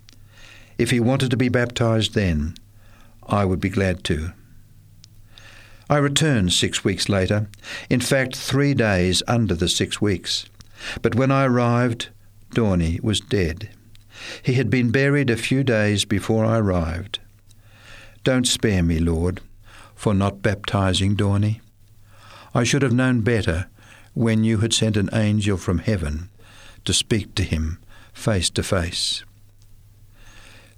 If 0.78 0.90
he 0.90 1.00
wanted 1.00 1.30
to 1.30 1.36
be 1.36 1.48
baptized 1.48 2.14
then, 2.14 2.54
I 3.26 3.44
would 3.44 3.60
be 3.60 3.68
glad 3.68 4.04
to. 4.04 4.32
I 5.88 5.98
returned 5.98 6.52
six 6.52 6.84
weeks 6.84 7.08
later, 7.08 7.48
in 7.88 8.00
fact, 8.00 8.34
three 8.34 8.74
days 8.74 9.22
under 9.28 9.54
the 9.54 9.68
six 9.68 10.00
weeks. 10.00 10.46
But 11.00 11.14
when 11.14 11.30
I 11.30 11.44
arrived, 11.44 12.08
Dorney 12.54 13.00
was 13.02 13.20
dead. 13.20 13.70
He 14.42 14.54
had 14.54 14.68
been 14.68 14.90
buried 14.90 15.30
a 15.30 15.36
few 15.36 15.62
days 15.62 16.04
before 16.04 16.44
I 16.44 16.58
arrived. 16.58 17.20
Don't 18.24 18.46
spare 18.46 18.82
me, 18.82 18.98
Lord, 18.98 19.40
for 19.94 20.12
not 20.12 20.42
baptizing 20.42 21.16
Dorney. 21.16 21.60
I 22.54 22.64
should 22.64 22.82
have 22.82 22.92
known 22.92 23.20
better 23.20 23.68
when 24.14 24.42
you 24.42 24.58
had 24.58 24.72
sent 24.72 24.96
an 24.96 25.10
angel 25.12 25.56
from 25.56 25.78
heaven 25.78 26.30
to 26.84 26.92
speak 26.92 27.34
to 27.36 27.42
him 27.42 27.78
face 28.12 28.50
to 28.50 28.62
face. 28.62 29.24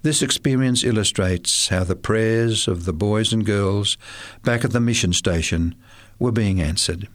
This 0.01 0.21
experience 0.21 0.83
illustrates 0.83 1.67
how 1.67 1.83
the 1.83 1.95
prayers 1.95 2.69
of 2.69 2.85
the 2.85 2.93
boys 2.93 3.33
and 3.33 3.45
girls 3.45 3.97
back 4.43 4.63
at 4.63 4.71
the 4.71 4.79
mission 4.79 5.11
station 5.11 5.75
were 6.17 6.31
being 6.31 6.61
answered. 6.61 7.09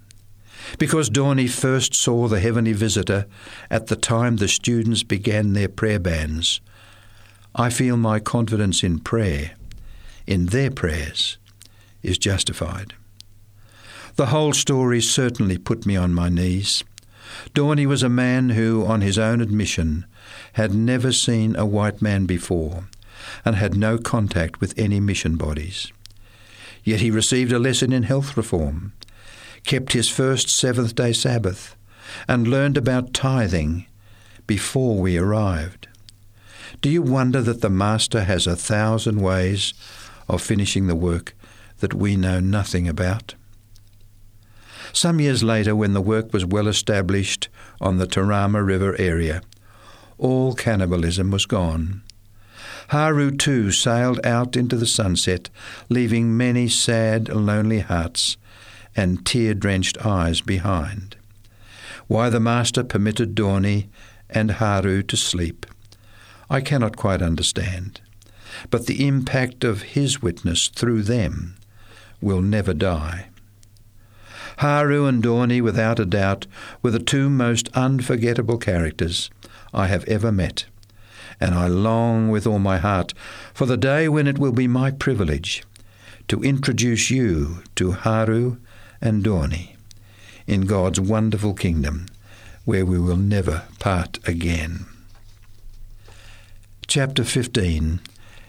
Because 0.79 1.09
Dorney 1.09 1.49
first 1.49 1.95
saw 1.95 2.29
the 2.29 2.41
heavenly 2.41 2.75
visitor 2.75 3.27
at 3.71 3.87
the 3.87 3.97
time 3.97 4.37
the 4.37 4.49
students 4.49 5.03
began 5.03 5.53
their 5.53 5.69
prayer 5.69 5.99
bands, 5.99 6.61
I 7.55 7.71
feel 7.71 7.97
my 7.97 8.21
confidence 8.21 8.83
in 8.83 8.99
prayer, 8.99 9.53
in 10.27 10.47
their 10.47 10.71
prayers, 10.71 11.39
is 12.03 12.19
justified. 12.19 12.93
The 14.17 14.27
whole 14.27 14.53
story 14.53 15.01
certainly 15.01 15.57
put 15.57 15.87
me 15.87 15.97
on 15.97 16.13
my 16.13 16.29
knees. 16.29 16.85
Dorney 17.55 17.87
was 17.87 18.03
a 18.03 18.09
man 18.09 18.51
who, 18.51 18.85
on 18.85 19.01
his 19.01 19.19
own 19.19 19.41
admission, 19.41 20.07
had 20.55 20.75
never 20.75 21.13
seen 21.13 21.55
a 21.57 21.67
white 21.67 22.03
man 22.03 22.27
before 22.27 22.85
and 23.45 23.57
had 23.57 23.77
no 23.77 23.99
contact 23.99 24.61
with 24.61 24.77
any 24.77 25.01
mission 25.01 25.37
bodies. 25.37 25.93
Yet 26.83 27.01
he 27.01 27.11
received 27.11 27.53
a 27.53 27.59
lesson 27.59 27.93
in 27.93 28.05
health 28.05 28.37
reform, 28.37 28.93
kept 29.65 29.93
his 29.93 30.09
first 30.09 30.49
seventh 30.49 30.95
day 30.95 31.13
Sabbath, 31.13 31.77
and 32.29 32.47
learned 32.47 32.77
about 32.77 33.15
tithing 33.15 33.87
before 34.47 34.99
we 34.99 35.17
arrived. 35.17 35.89
Do 36.81 36.91
you 36.91 37.03
wonder 37.03 37.41
that 37.41 37.61
the 37.61 37.71
Master 37.71 38.25
has 38.25 38.47
a 38.47 38.57
thousand 38.57 39.21
ways 39.21 39.73
of 40.29 40.43
finishing 40.43 40.87
the 40.87 40.95
work 40.95 41.35
that 41.79 41.95
we 41.95 42.17
know 42.17 42.41
nothing 42.41 42.89
about? 42.89 43.35
Some 44.93 45.19
years 45.19 45.43
later, 45.43 45.75
when 45.75 45.95
the 45.95 46.01
work 46.01 46.33
was 46.33 46.45
well 46.45 46.69
established 46.69 47.49
on 47.81 47.97
the 47.97 48.07
Tarama 48.07 48.65
River 48.65 48.95
area, 48.99 49.43
all 50.25 50.55
cannibalism 50.55 51.31
was 51.31 51.45
gone. 51.45 52.01
Haru 52.89 53.31
too 53.31 53.71
sailed 53.71 54.25
out 54.25 54.57
into 54.57 54.75
the 54.75 54.87
sunset, 54.87 55.51
leaving 55.91 56.35
many 56.35 56.67
sad, 56.67 57.29
lonely 57.29 57.81
hearts 57.81 58.39
and 58.97 59.27
tear 59.27 59.53
drenched 59.53 59.99
eyes 60.07 60.41
behind. 60.41 61.17
Why 62.07 62.31
the 62.31 62.41
Master 62.41 62.83
permitted 62.83 63.35
Dorney 63.35 63.89
and 64.31 64.53
Haru 64.53 65.03
to 65.03 65.17
sleep, 65.17 65.67
I 66.49 66.63
cannot 66.63 66.97
quite 66.97 67.21
understand, 67.21 68.01
but 68.71 68.87
the 68.87 69.07
impact 69.07 69.63
of 69.63 69.83
his 69.83 70.23
witness 70.23 70.69
through 70.69 71.03
them 71.03 71.57
will 72.23 72.41
never 72.41 72.73
die. 72.73 73.27
Haru 74.59 75.05
and 75.05 75.23
Dorney, 75.23 75.61
without 75.61 75.99
a 75.99 76.07
doubt, 76.07 76.47
were 76.81 76.93
the 76.93 76.99
two 76.99 77.29
most 77.29 77.69
unforgettable 77.75 78.57
characters 78.57 79.29
I 79.75 79.89
have 79.89 80.05
ever 80.05 80.33
met, 80.33 80.67
and 81.41 81.55
I 81.55 81.67
long 81.67 82.31
with 82.31 82.47
all 82.47 82.59
my 82.59 82.79
heart 82.79 83.13
for 83.53 83.67
the 83.67 83.77
day 83.77 84.09
when 84.09 84.27
it 84.27 84.39
will 84.39 84.53
be 84.53 84.69
my 84.69 84.91
privilege 84.91 85.65
to 86.29 86.43
introduce 86.43 87.11
you 87.11 87.63
to 87.75 87.93
Haru 87.93 88.57
and 89.01 89.23
Dorney 89.23 89.77
in 90.47 90.63
God's 90.63 91.01
wonderful 91.01 91.55
kingdom 91.55 92.07
where 92.65 92.87
we 92.87 92.99
will 92.99 93.17
never 93.17 93.65
part 93.79 94.19
again. 94.27 94.87
Chapter 96.87 97.25
15 97.25 98.01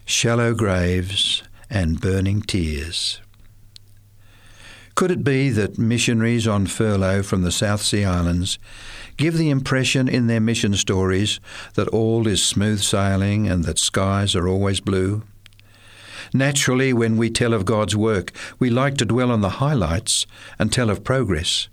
Shallow 0.05 0.53
Graves 0.53 1.43
and 1.69 1.99
Burning 1.99 2.41
Tears. 2.41 3.19
Could 4.93 5.11
it 5.11 5.23
be 5.23 5.49
that 5.49 5.77
missionaries 5.77 6.47
on 6.47 6.67
furlough 6.67 7.23
from 7.23 7.41
the 7.41 7.51
South 7.51 7.81
Sea 7.81 8.05
Islands 8.05 8.57
give 9.17 9.37
the 9.37 9.49
impression 9.49 10.07
in 10.07 10.27
their 10.27 10.39
mission 10.39 10.73
stories 10.73 11.39
that 11.75 11.87
all 11.89 12.27
is 12.27 12.43
smooth 12.43 12.81
sailing 12.81 13.47
and 13.47 13.63
that 13.63 13.79
skies 13.79 14.35
are 14.35 14.47
always 14.47 14.79
blue? 14.79 15.23
Naturally, 16.33 16.91
when 16.91 17.17
we 17.17 17.29
tell 17.29 17.53
of 17.53 17.65
God's 17.65 17.95
work, 17.95 18.31
we 18.59 18.69
like 18.69 18.97
to 18.97 19.05
dwell 19.05 19.31
on 19.31 19.41
the 19.41 19.61
highlights 19.61 20.25
and 20.59 20.71
tell 20.71 20.89
of 20.89 21.03
progress. 21.03 21.69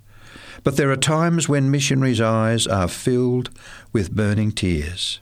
But 0.63 0.77
there 0.77 0.91
are 0.91 0.97
times 0.97 1.49
when 1.49 1.71
missionaries' 1.71 2.21
eyes 2.21 2.67
are 2.67 2.89
filled 2.89 3.51
with 3.93 4.15
burning 4.15 4.53
tears. 4.53 5.19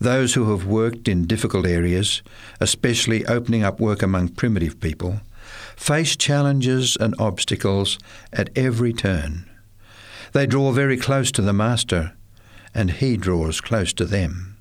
Those 0.00 0.34
who 0.34 0.50
have 0.50 0.66
worked 0.66 1.08
in 1.08 1.26
difficult 1.26 1.66
areas, 1.66 2.22
especially 2.60 3.26
opening 3.26 3.64
up 3.64 3.80
work 3.80 4.02
among 4.02 4.28
primitive 4.28 4.78
people, 4.80 5.20
face 5.76 6.14
challenges 6.14 6.96
and 7.00 7.14
obstacles 7.18 7.98
at 8.32 8.50
every 8.56 8.92
turn. 8.92 9.47
They 10.32 10.46
draw 10.46 10.72
very 10.72 10.96
close 10.96 11.32
to 11.32 11.42
the 11.42 11.52
Master, 11.52 12.12
and 12.74 12.90
he 12.90 13.16
draws 13.16 13.60
close 13.60 13.92
to 13.94 14.04
them. 14.04 14.56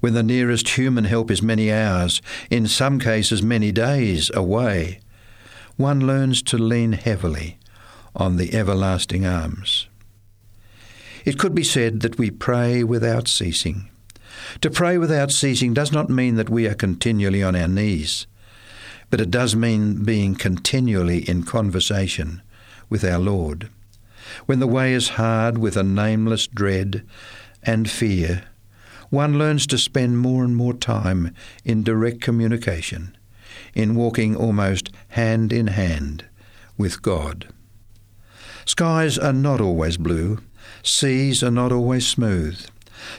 When 0.00 0.14
the 0.14 0.22
nearest 0.22 0.70
human 0.70 1.04
help 1.04 1.30
is 1.30 1.42
many 1.42 1.72
hours, 1.72 2.20
in 2.50 2.66
some 2.66 2.98
cases 2.98 3.42
many 3.42 3.72
days, 3.72 4.30
away, 4.34 5.00
one 5.76 6.06
learns 6.06 6.42
to 6.42 6.58
lean 6.58 6.92
heavily 6.92 7.58
on 8.14 8.36
the 8.36 8.54
everlasting 8.54 9.26
arms. 9.26 9.88
It 11.24 11.38
could 11.38 11.54
be 11.54 11.64
said 11.64 12.00
that 12.00 12.18
we 12.18 12.30
pray 12.30 12.84
without 12.84 13.28
ceasing. 13.28 13.88
To 14.60 14.70
pray 14.70 14.98
without 14.98 15.30
ceasing 15.30 15.72
does 15.72 15.90
not 15.90 16.10
mean 16.10 16.36
that 16.36 16.50
we 16.50 16.66
are 16.66 16.74
continually 16.74 17.42
on 17.42 17.56
our 17.56 17.68
knees 17.68 18.26
but 19.14 19.20
it 19.20 19.30
does 19.30 19.54
mean 19.54 20.02
being 20.02 20.34
continually 20.34 21.18
in 21.28 21.44
conversation 21.44 22.42
with 22.88 23.04
our 23.04 23.20
Lord. 23.20 23.68
When 24.46 24.60
the 24.60 24.66
way 24.66 24.92
is 24.92 25.10
hard 25.10 25.58
with 25.58 25.76
a 25.76 25.82
nameless 25.82 26.46
dread 26.46 27.04
and 27.62 27.90
fear, 27.90 28.44
one 29.10 29.38
learns 29.38 29.66
to 29.68 29.78
spend 29.78 30.18
more 30.18 30.44
and 30.44 30.56
more 30.56 30.74
time 30.74 31.34
in 31.64 31.82
direct 31.82 32.20
communication, 32.20 33.16
in 33.74 33.94
walking 33.94 34.34
almost 34.34 34.90
hand 35.08 35.52
in 35.52 35.68
hand 35.68 36.24
with 36.76 37.02
God. 37.02 37.48
Skies 38.64 39.18
are 39.18 39.32
not 39.32 39.60
always 39.60 39.96
blue, 39.96 40.40
seas 40.82 41.42
are 41.42 41.50
not 41.50 41.70
always 41.70 42.06
smooth. 42.06 42.66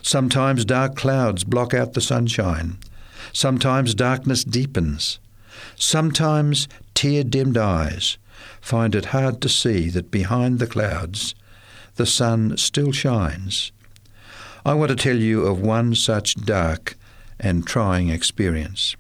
Sometimes 0.02 0.66
dark 0.66 0.96
clouds 0.96 1.44
block 1.44 1.74
out 1.74 1.94
the 1.94 2.02
sunshine. 2.02 2.78
Sometimes 3.32 3.94
darkness 3.94 4.44
deepens. 4.44 5.20
Sometimes 5.76 6.68
tear 6.94 7.24
dimmed 7.24 7.58
eyes 7.58 8.18
find 8.62 8.96
it 8.96 9.06
hard 9.06 9.42
to 9.42 9.50
see 9.50 9.90
that 9.90 10.12
behind 10.12 10.60
the 10.60 10.68
clouds 10.68 11.36
the 11.96 12.06
sun 12.06 12.58
still 12.58 12.92
shines. 12.92 13.72
I 14.66 14.74
want 14.74 14.90
to 14.90 14.96
tell 14.96 15.18
you 15.18 15.46
of 15.46 15.62
one 15.62 15.96
such 15.96 16.36
dark 16.36 16.98
and 17.40 17.66
trying 17.66 18.10
experience. 18.10 18.96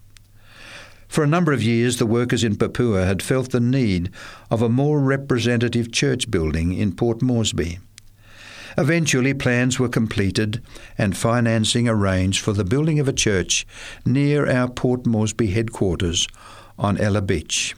For 1.07 1.23
a 1.23 1.27
number 1.27 1.53
of 1.53 1.63
years, 1.63 1.97
the 1.97 2.05
workers 2.05 2.43
in 2.43 2.55
Papua 2.55 3.05
had 3.05 3.21
felt 3.21 3.51
the 3.51 3.59
need 3.59 4.11
of 4.51 4.61
a 4.61 4.69
more 4.69 4.99
representative 4.99 5.91
church 5.91 6.29
building 6.29 6.73
in 6.73 6.95
Port 6.95 7.21
Moresby. 7.21 7.79
Eventually, 8.77 9.33
plans 9.33 9.79
were 9.79 9.87
completed 9.87 10.61
and 10.97 11.15
financing 11.15 11.87
arranged 11.87 12.41
for 12.41 12.51
the 12.51 12.65
building 12.65 12.99
of 12.99 13.07
a 13.07 13.13
church 13.13 13.65
near 14.05 14.49
our 14.49 14.67
Port 14.67 15.05
Moresby 15.05 15.47
headquarters 15.47 16.27
on 16.77 16.97
Ella 16.97 17.21
Beach. 17.21 17.75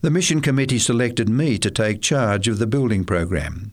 The 0.00 0.10
mission 0.10 0.40
committee 0.40 0.78
selected 0.78 1.28
me 1.28 1.58
to 1.58 1.72
take 1.72 2.00
charge 2.00 2.46
of 2.46 2.58
the 2.58 2.68
building 2.68 3.04
program. 3.04 3.72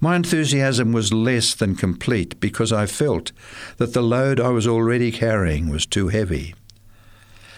My 0.00 0.16
enthusiasm 0.16 0.90
was 0.90 1.12
less 1.12 1.54
than 1.54 1.76
complete 1.76 2.40
because 2.40 2.72
I 2.72 2.86
felt 2.86 3.30
that 3.76 3.92
the 3.92 4.02
load 4.02 4.40
I 4.40 4.48
was 4.48 4.66
already 4.66 5.12
carrying 5.12 5.68
was 5.68 5.86
too 5.86 6.08
heavy. 6.08 6.56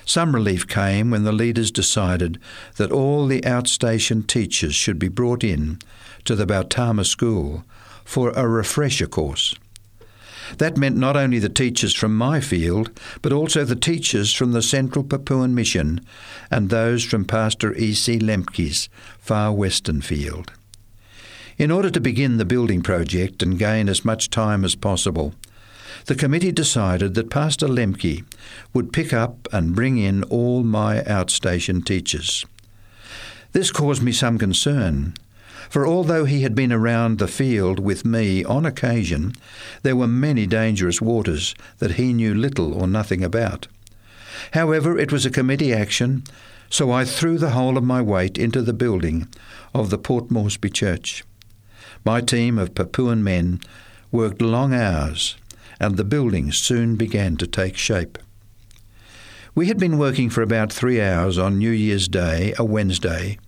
Some 0.05 0.35
relief 0.35 0.69
came 0.69 1.11
when 1.11 1.24
the 1.24 1.32
leaders 1.32 1.70
decided 1.70 2.39
that 2.77 2.93
all 2.93 3.27
the 3.27 3.41
outstation 3.41 4.27
teachers 4.27 4.74
should 4.74 4.99
be 4.99 5.09
brought 5.09 5.43
in 5.43 5.78
to 6.24 6.36
the 6.36 6.45
Bautama 6.45 7.07
School 7.07 7.65
for 8.05 8.28
a 8.32 8.47
refresher 8.47 9.07
course. 9.07 9.55
That 10.59 10.77
meant 10.77 10.97
not 10.97 11.16
only 11.16 11.39
the 11.39 11.49
teachers 11.49 11.95
from 11.95 12.16
my 12.16 12.41
field, 12.41 12.91
but 13.23 13.33
also 13.33 13.65
the 13.65 13.77
teachers 13.77 14.33
from 14.33 14.53
the 14.53 14.62
Central 14.62 15.05
Papuan 15.05 15.55
Mission 15.55 16.01
and 16.51 16.71
those 16.71 17.05
from 17.05 17.25
Pastor 17.25 17.75
E.C. 17.75 18.19
Lemke's 18.19 18.89
far 19.19 19.53
western 19.53 20.01
field. 20.01 20.53
In 21.57 21.71
order 21.71 21.91
to 21.91 22.01
begin 22.01 22.37
the 22.37 22.45
building 22.45 22.83
project 22.83 23.43
and 23.43 23.59
gain 23.59 23.89
as 23.89 24.05
much 24.05 24.31
time 24.31 24.65
as 24.65 24.75
possible, 24.75 25.35
the 26.07 26.15
committee 26.15 26.53
decided 26.53 27.15
that 27.15 27.31
Pastor 27.31 27.69
Lemke 27.69 28.25
would 28.73 28.93
pick 28.93 29.12
up 29.12 29.49
and 29.53 29.75
bring 29.75 29.97
in 29.97 30.25
all 30.25 30.62
my 30.65 31.01
outstation 31.03 31.85
teachers. 31.85 32.45
This 33.53 33.71
caused 33.71 34.03
me 34.03 34.11
some 34.11 34.37
concern, 34.37 35.15
for 35.69 35.86
although 35.86 36.24
he 36.24 36.43
had 36.43 36.55
been 36.55 36.73
around 36.73 37.19
the 37.19 37.28
field 37.28 37.78
with 37.78 38.05
me 38.05 38.45
on 38.45 38.66
occasion, 38.66 39.32
there 39.82 39.97
were 39.97 40.07
many 40.07 40.47
dangerous 40.47 41.01
waters 41.01 41.55
that 41.78 41.93
he 41.93 42.12
knew 42.12 42.35
little 42.35 42.74
or 42.74 42.86
nothing 42.86 43.23
about. 43.24 43.66
However, 44.53 44.99
it 44.99 45.12
was 45.12 45.24
a 45.24 45.31
committee 45.31 45.73
action, 45.73 46.24
so 46.70 46.91
I 46.91 47.05
threw 47.05 47.39
the 47.39 47.51
whole 47.51 47.77
of 47.77 47.85
my 47.85 48.03
weight 48.03 48.39
into 48.39 48.62
the 48.62 48.73
building 48.73 49.28
of 49.74 49.91
the 49.91 49.99
Port 49.99 50.31
Moresby 50.31 50.70
Church. 50.70 51.24
My 52.05 52.20
team 52.20 52.59
of 52.59 52.74
Papuan 52.74 53.23
men 53.23 53.61
worked 54.11 54.43
long 54.43 54.74
hours 54.74 55.36
and 55.81 55.97
the 55.97 56.05
building 56.05 56.53
soon 56.53 56.97
began 56.97 57.36
to 57.36 57.47
take 57.47 57.77
shape. 57.77 58.19
We 59.55 59.69
had 59.69 59.78
been 59.78 59.99
working 59.99 60.31
for 60.31 60.43
about 60.43 60.73
three 60.73 61.01
hours 61.01 61.39
on 61.39 61.59
New 61.59 61.70
Year's 61.70 62.09
Day, 62.09 62.55
a 62.59 62.65
Wednesday, 62.65 63.39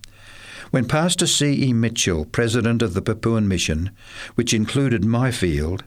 when 0.71 0.87
Pastor 0.87 1.27
C. 1.27 1.67
E. 1.67 1.73
Mitchell, 1.73 2.25
president 2.25 2.81
of 2.81 2.93
the 2.93 3.01
Papuan 3.01 3.47
Mission, 3.47 3.91
which 4.35 4.53
included 4.53 5.05
my 5.05 5.31
field, 5.31 5.83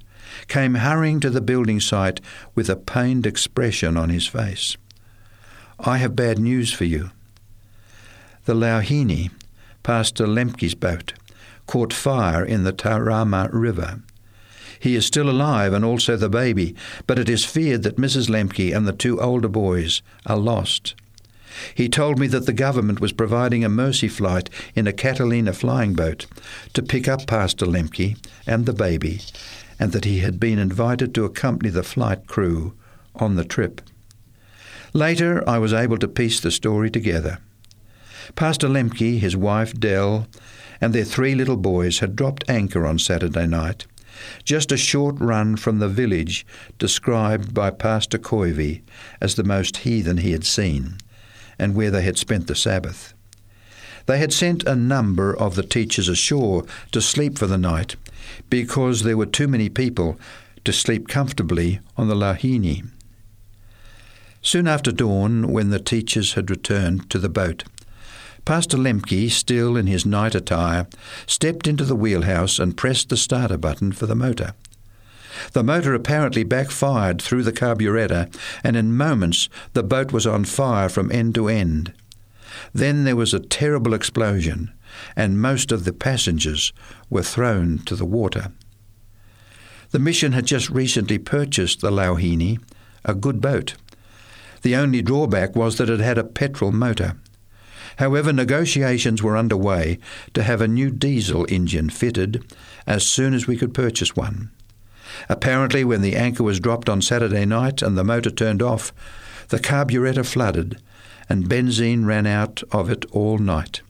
came 0.49 0.77
hurrying 0.77 1.21
to 1.21 1.31
the 1.31 1.41
building 1.41 1.81
site 1.81 2.21
with 2.55 2.69
a 2.71 2.77
pained 2.77 3.27
expression 3.27 3.97
on 3.97 4.09
his 4.09 4.27
face. 4.27 4.77
I 5.79 5.99
have 5.99 6.15
bad 6.17 6.39
news 6.39 6.73
for 6.73 6.85
you. 6.85 7.11
The 8.45 8.55
Lauhini, 8.55 9.31
Pastor 9.83 10.27
Lemke's 10.27 10.75
boat, 10.75 11.15
caught 11.67 11.93
fire 11.93 12.45
in 12.45 12.65
the 12.65 12.73
Tarama 12.73 13.49
River. 13.53 14.03
He 14.79 14.97
is 14.97 15.05
still 15.05 15.29
alive 15.29 15.73
and 15.73 15.85
also 15.85 16.17
the 16.17 16.31
baby, 16.31 16.75
but 17.07 17.19
it 17.19 17.29
is 17.29 17.45
feared 17.45 17.83
that 17.83 17.97
Mrs. 17.97 18.31
Lemke 18.31 18.75
and 18.75 18.89
the 18.89 18.93
two 18.93 19.21
older 19.21 19.49
boys 19.49 20.01
are 20.25 20.39
lost. 20.39 20.95
He 21.75 21.89
told 21.89 22.19
me 22.19 22.27
that 22.29 22.47
the 22.47 22.53
government 22.53 23.01
was 23.01 23.13
providing 23.13 23.65
a 23.65 23.69
mercy 23.69 24.09
flight 24.09 24.51
in 24.75 24.87
a 24.87 24.93
Catalina 24.93 25.53
flying 25.53 25.95
boat 25.95 26.27
to 26.75 26.83
pick 26.83 27.09
up 27.09 27.27
Pastor 27.27 27.67
Lemke 27.67 28.17
and 28.47 28.67
the 28.67 28.73
baby, 28.73 29.21
and 29.79 29.93
that 29.93 30.05
he 30.05 30.21
had 30.21 30.39
been 30.39 30.59
invited 30.59 31.15
to 31.15 31.25
accompany 31.25 31.71
the 31.71 31.83
flight 31.83 32.27
crew 32.27 32.75
on 33.15 33.37
the 33.37 33.45
trip. 33.45 33.81
Later, 34.93 35.49
I 35.49 35.59
was 35.59 35.73
able 35.73 35.99
to 35.99 36.09
piece 36.09 36.41
the 36.41 36.51
story 36.51 36.91
together. 36.91 37.39
Pastor 38.35 38.69
Lemke, 38.69 39.19
his 39.19 39.37
wife 39.37 39.79
Dell, 39.79 40.27
and 40.81 40.93
their 40.93 41.05
three 41.05 41.35
little 41.35 41.57
boys 41.57 41.99
had 41.99 42.17
dropped 42.17 42.49
anchor 42.49 42.87
on 42.87 42.99
Saturday 42.99 43.47
night 43.47 43.87
just 44.45 44.73
a 44.73 44.77
short 44.77 45.19
run 45.19 45.57
from 45.57 45.79
the 45.79 45.89
village 45.89 46.47
described 46.79 47.55
by 47.55 47.71
Pastor 47.71 48.19
Koivi 48.19 48.83
as 49.21 49.35
the 49.35 49.45
most 49.45 49.79
heathen 49.79 50.19
he 50.19 50.33
had 50.33 50.45
seen, 50.45 50.99
and 51.61 51.75
where 51.75 51.91
they 51.91 52.03
had 52.03 52.19
spent 52.19 52.47
the 52.47 52.57
Sabbath. 52.57 53.15
They 54.07 54.19
had 54.19 54.33
sent 54.33 54.65
a 54.65 54.75
number 54.75 55.37
of 55.37 55.55
the 55.55 55.63
teachers 55.63 56.09
ashore 56.09 56.65
to 56.91 57.01
sleep 57.01 57.39
for 57.39 57.47
the 57.47 57.59
night 57.59 57.95
because 58.49 59.03
there 59.03 59.17
were 59.17 59.27
too 59.27 59.47
many 59.47 59.69
people 59.69 60.19
to 60.65 60.73
sleep 60.73 61.07
comfortably 61.07 61.81
on 61.97 62.09
the 62.09 62.17
Lauhini. 62.17 62.89
Soon 64.43 64.67
after 64.67 64.91
dawn, 64.91 65.53
when 65.53 65.69
the 65.69 65.79
teachers 65.79 66.33
had 66.33 66.51
returned 66.51 67.11
to 67.11 67.19
the 67.19 67.29
boat, 67.29 67.65
Pastor 68.47 68.79
Lemke, 68.79 69.31
still 69.31 69.77
in 69.77 69.87
his 69.87 70.07
night 70.07 70.35
attire, 70.35 70.87
stepped 71.27 71.67
into 71.67 71.85
the 71.85 71.95
wheelhouse 71.95 72.59
and 72.59 72.77
pressed 72.77 73.11
the 73.11 73.17
starter 73.19 73.59
button 73.59 73.93
for 73.93 74.07
the 74.07 74.17
motor. 74.17 74.55
The 75.53 75.65
motor 75.65 75.95
apparently 75.95 76.45
backfired 76.45 77.21
through 77.21 77.43
the 77.43 77.53
carburetor, 77.53 78.29
and 78.63 78.77
in 78.77 78.97
moments 78.97 79.49
the 79.73 79.83
boat 79.83 80.13
was 80.13 80.27
on 80.27 80.45
fire 80.45 80.89
from 80.89 81.11
end 81.11 81.35
to 81.37 81.49
end. 81.49 81.93
Then 82.73 83.05
there 83.05 83.17
was 83.17 83.33
a 83.33 83.41
terrible 83.41 83.95
explosion, 83.95 84.73
and 85.17 85.41
most 85.41 85.73
of 85.73 85.85
the 85.85 85.93
passengers 85.93 86.73
were 87.09 87.23
thrown 87.23 87.79
to 87.87 87.97
the 87.97 88.05
water. 88.05 88.53
The 89.91 89.99
mission 89.99 90.33
had 90.33 90.47
just 90.47 90.71
recently 90.71 91.19
purchased 91.19 91.81
the 91.81 91.91
Lauhini, 91.91 92.61
a 93.05 93.15
good 93.15 93.41
boat. 93.41 93.75
The 94.63 94.77
only 94.77 95.03
drawback 95.03 95.57
was 95.57 95.79
that 95.79 95.91
it 95.91 96.01
had 96.01 96.19
a 96.19 96.25
petrol 96.25 96.71
motor. 96.71 97.17
However, 97.97 98.33
negotiations 98.33 99.23
were 99.23 99.37
underway 99.37 99.99
to 100.35 100.43
have 100.43 100.61
a 100.61 100.69
new 100.69 100.91
diesel 100.91 101.47
engine 101.49 101.91
fitted 101.91 102.45
as 102.87 103.07
soon 103.07 103.35
as 103.35 103.47
we 103.47 103.57
could 103.57 103.75
purchase 103.75 104.15
one. 104.15 104.51
Apparently, 105.29 105.85
when 105.85 106.03
the 106.03 106.17
anchor 106.17 106.43
was 106.43 106.61
dropped 106.61 106.89
on 106.89 107.03
Saturday 107.03 107.45
night 107.45 107.83
and 107.83 107.97
the 107.97 108.05
motor 108.05 108.31
turned 108.31 108.63
off, 108.63 108.93
the 109.49 109.59
carburetor 109.59 110.25
flooded 110.25 110.81
and 111.29 111.49
benzene 111.49 112.05
ran 112.05 112.27
out 112.27 112.63
of 112.73 112.91
it 112.91 113.05
all 113.13 113.39
night. 113.39 113.83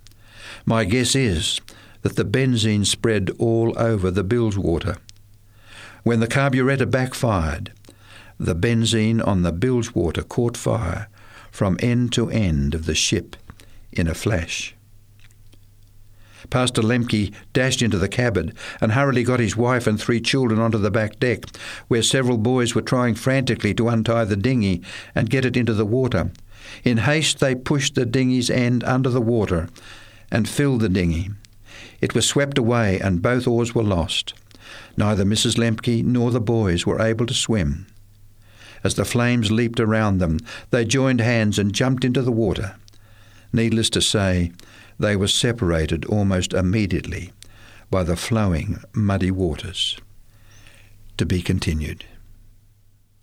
My 0.64 0.84
guess 0.84 1.14
is 1.14 1.60
that 2.02 2.16
the 2.16 2.24
benzene 2.24 2.84
spread 2.84 3.30
all 3.38 3.74
over 3.78 4.10
the 4.10 4.24
bilge 4.24 4.56
water. 4.56 4.96
When 6.02 6.20
the 6.20 6.26
carburetor 6.26 6.86
backfired, 6.86 7.72
the 8.38 8.54
benzene 8.54 9.26
on 9.26 9.42
the 9.42 9.52
bilge 9.52 9.94
water 9.94 10.22
caught 10.22 10.56
fire 10.56 11.08
from 11.50 11.76
end 11.80 12.12
to 12.14 12.30
end 12.30 12.74
of 12.74 12.86
the 12.86 12.94
ship 12.94 13.36
in 13.92 14.06
a 14.06 14.14
flash. 14.14 14.74
Pastor 16.48 16.80
Lemke 16.80 17.34
dashed 17.52 17.82
into 17.82 17.98
the 17.98 18.08
cabin 18.08 18.54
and 18.80 18.92
hurriedly 18.92 19.24
got 19.24 19.40
his 19.40 19.56
wife 19.56 19.86
and 19.86 20.00
three 20.00 20.20
children 20.20 20.58
onto 20.58 20.78
the 20.78 20.90
back 20.90 21.20
deck, 21.20 21.44
where 21.88 22.02
several 22.02 22.38
boys 22.38 22.74
were 22.74 22.82
trying 22.82 23.14
frantically 23.14 23.74
to 23.74 23.88
untie 23.88 24.24
the 24.24 24.36
dinghy 24.36 24.82
and 25.14 25.30
get 25.30 25.44
it 25.44 25.56
into 25.56 25.74
the 25.74 25.84
water. 25.84 26.30
In 26.84 26.98
haste, 26.98 27.40
they 27.40 27.54
pushed 27.54 27.94
the 27.94 28.06
dinghy's 28.06 28.50
end 28.50 28.84
under 28.84 29.10
the 29.10 29.20
water 29.20 29.68
and 30.30 30.48
filled 30.48 30.80
the 30.80 30.88
dinghy. 30.88 31.30
It 32.00 32.14
was 32.14 32.26
swept 32.26 32.56
away, 32.56 32.98
and 32.98 33.22
both 33.22 33.46
oars 33.46 33.74
were 33.74 33.82
lost. 33.82 34.34
Neither 34.96 35.24
Mrs. 35.24 35.58
Lemke 35.58 36.04
nor 36.04 36.30
the 36.30 36.40
boys 36.40 36.86
were 36.86 37.00
able 37.00 37.26
to 37.26 37.34
swim. 37.34 37.86
As 38.82 38.94
the 38.94 39.04
flames 39.04 39.50
leaped 39.50 39.80
around 39.80 40.18
them, 40.18 40.38
they 40.70 40.84
joined 40.84 41.20
hands 41.20 41.58
and 41.58 41.74
jumped 41.74 42.04
into 42.04 42.22
the 42.22 42.32
water. 42.32 42.76
Needless 43.52 43.90
to 43.90 44.00
say, 44.00 44.52
they 45.00 45.16
were 45.16 45.28
separated 45.28 46.04
almost 46.04 46.52
immediately 46.52 47.32
by 47.90 48.04
the 48.04 48.16
flowing, 48.16 48.78
muddy 48.92 49.30
waters. 49.30 49.98
To 51.16 51.26
be 51.26 51.42
continued. 51.42 52.04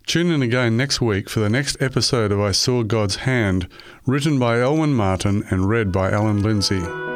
Tune 0.06 0.32
in 0.32 0.42
again 0.42 0.76
next 0.76 1.02
week 1.02 1.30
for 1.30 1.40
the 1.40 1.50
next 1.50 1.82
episode 1.82 2.32
of 2.32 2.40
I 2.40 2.52
Saw 2.52 2.84
God's 2.84 3.18
Hand, 3.18 3.68
written 4.06 4.40
by 4.40 4.60
Elwin 4.60 4.94
Martin 4.94 5.44
and 5.50 5.70
read 5.70 5.92
by 5.92 6.12
Alan 6.12 6.42
Lindsay. 6.42 7.07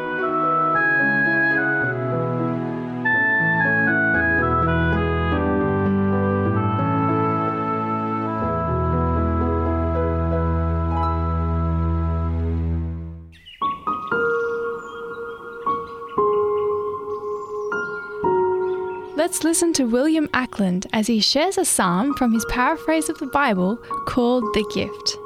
Listen 19.51 19.73
to 19.73 19.83
William 19.83 20.29
Ackland 20.33 20.87
as 20.93 21.07
he 21.07 21.19
shares 21.19 21.57
a 21.57 21.65
psalm 21.65 22.13
from 22.13 22.31
his 22.31 22.45
paraphrase 22.45 23.09
of 23.09 23.17
the 23.17 23.27
Bible 23.27 23.75
called 24.05 24.45
The 24.53 24.63
Gift. 24.73 25.17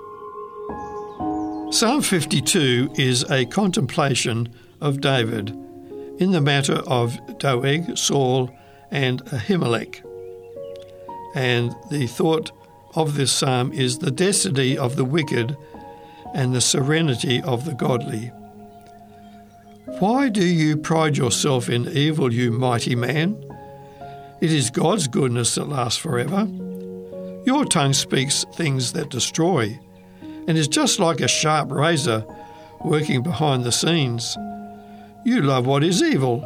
Psalm 1.72 2.02
52 2.02 2.89
is 2.95 3.23
a 3.30 3.45
contemplation 3.45 4.49
of 4.81 4.99
David 4.99 5.52
in 6.18 6.31
the 6.31 6.41
matter 6.41 6.81
of 6.88 7.19
Doeg, 7.38 7.95
Saul, 7.95 8.49
and 8.89 9.23
Ahimelech. 9.26 10.03
And 11.35 11.76
the 11.91 12.07
thought 12.07 12.52
of 12.95 13.18
this 13.18 13.31
psalm 13.31 13.72
is 13.73 13.99
the 13.99 14.10
destiny 14.10 14.76
of 14.76 14.95
the 14.95 15.06
wicked 15.06 15.56
and 16.34 16.56
the 16.56 16.61
serenity 16.61 17.43
of 17.43 17.65
the 17.65 17.76
godly. 17.76 18.31
Why 19.99 20.30
do 20.30 20.43
you 20.43 20.77
pride 20.77 21.15
yourself 21.15 21.69
in 21.69 21.88
evil, 21.89 22.34
you 22.34 22.49
mighty 22.49 22.95
man? 22.95 23.44
It 24.45 24.53
is 24.53 24.69
God's 24.69 25.07
goodness 25.07 25.55
that 25.55 25.69
lasts 25.69 25.97
forever. 25.97 26.47
Your 27.47 27.65
tongue 27.65 27.93
speaks 27.93 28.45
things 28.53 28.93
that 28.93 29.09
destroy, 29.09 29.80
and 30.22 30.55
is 30.55 30.67
just 30.67 30.99
like 30.99 31.19
a 31.19 31.27
sharp 31.27 31.72
razor 31.72 32.23
working 32.84 33.23
behind 33.23 33.63
the 33.63 33.72
scenes. 33.72 34.38
You 35.26 35.41
love 35.41 35.65
what 35.65 35.84
is 35.84 36.03
evil 36.03 36.43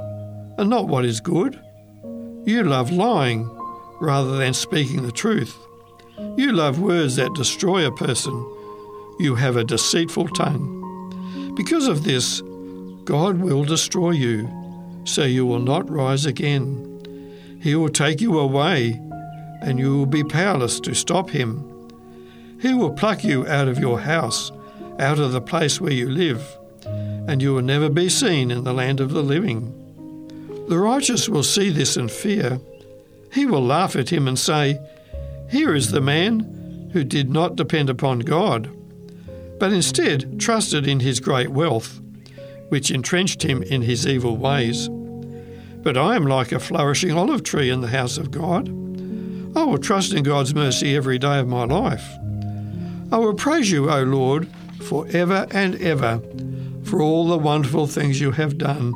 and 0.57 0.69
not 0.69 0.87
what 0.87 1.03
is 1.03 1.19
good. 1.19 1.59
You 2.45 2.63
love 2.63 2.89
lying 2.89 3.49
rather 3.99 4.37
than 4.37 4.53
speaking 4.53 5.03
the 5.03 5.11
truth. 5.11 5.57
You 6.37 6.53
love 6.53 6.79
words 6.79 7.17
that 7.17 7.33
destroy 7.33 7.85
a 7.85 7.91
person. 7.97 8.33
You 9.19 9.35
have 9.35 9.57
a 9.57 9.65
deceitful 9.65 10.29
tongue. 10.29 11.53
Because 11.57 11.89
of 11.89 12.05
this, 12.05 12.39
God 13.03 13.41
will 13.41 13.65
destroy 13.65 14.11
you, 14.11 14.49
so 15.03 15.25
you 15.25 15.45
will 15.45 15.59
not 15.59 15.89
rise 15.89 16.25
again. 16.25 16.88
He 17.61 17.75
will 17.75 17.89
take 17.89 18.21
you 18.21 18.39
away, 18.39 19.01
and 19.61 19.79
you 19.79 19.97
will 19.97 20.05
be 20.05 20.23
powerless 20.23 20.79
to 20.81 20.93
stop 20.93 21.29
him. 21.29 21.65
He 22.61 22.73
will 22.73 22.91
pluck 22.91 23.23
you 23.23 23.45
out 23.47 23.67
of 23.67 23.79
your 23.79 23.99
house, 23.99 24.51
out 24.99 25.19
of 25.19 25.31
the 25.31 25.41
place 25.41 25.79
where 25.79 25.91
you 25.91 26.09
live, 26.09 26.57
and 26.85 27.41
you 27.41 27.53
will 27.53 27.61
never 27.61 27.89
be 27.89 28.09
seen 28.09 28.51
in 28.51 28.63
the 28.63 28.73
land 28.73 28.99
of 28.99 29.11
the 29.11 29.23
living. 29.23 29.75
The 30.69 30.77
righteous 30.77 31.27
will 31.27 31.43
see 31.43 31.69
this 31.69 31.97
and 31.97 32.11
fear. 32.11 32.59
He 33.33 33.45
will 33.45 33.63
laugh 33.63 33.95
at 33.95 34.09
him 34.09 34.27
and 34.27 34.37
say, 34.37 34.79
Here 35.49 35.73
is 35.73 35.91
the 35.91 36.01
man 36.01 36.89
who 36.93 37.03
did 37.03 37.29
not 37.29 37.55
depend 37.55 37.89
upon 37.89 38.19
God, 38.19 38.69
but 39.59 39.73
instead 39.73 40.39
trusted 40.39 40.87
in 40.87 41.01
his 41.01 41.19
great 41.19 41.49
wealth, 41.49 41.99
which 42.69 42.91
entrenched 42.91 43.43
him 43.43 43.63
in 43.63 43.81
his 43.81 44.07
evil 44.07 44.37
ways. 44.37 44.89
But 45.81 45.97
I 45.97 46.15
am 46.15 46.25
like 46.25 46.51
a 46.51 46.59
flourishing 46.59 47.11
olive 47.11 47.43
tree 47.43 47.69
in 47.69 47.81
the 47.81 47.87
house 47.87 48.17
of 48.17 48.31
God. 48.31 48.69
I 49.57 49.63
will 49.63 49.77
trust 49.77 50.13
in 50.13 50.23
God's 50.23 50.53
mercy 50.53 50.95
every 50.95 51.17
day 51.17 51.39
of 51.39 51.47
my 51.47 51.63
life. 51.65 52.05
I 53.11 53.17
will 53.17 53.33
praise 53.33 53.71
you, 53.71 53.89
O 53.89 54.03
Lord, 54.03 54.47
for 54.81 55.07
ever 55.11 55.47
and 55.51 55.75
ever, 55.81 56.21
for 56.83 57.01
all 57.01 57.27
the 57.27 57.37
wonderful 57.37 57.87
things 57.87 58.21
you 58.21 58.31
have 58.31 58.57
done 58.57 58.93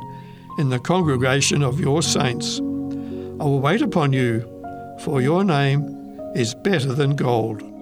in 0.58 0.68
the 0.68 0.78
congregation 0.78 1.62
of 1.62 1.80
your 1.80 2.02
saints. 2.02 2.60
I 2.60 3.44
will 3.44 3.60
wait 3.60 3.82
upon 3.82 4.12
you, 4.12 4.42
for 5.00 5.20
your 5.20 5.42
name 5.42 6.20
is 6.36 6.54
better 6.54 6.92
than 6.92 7.16
gold. 7.16 7.73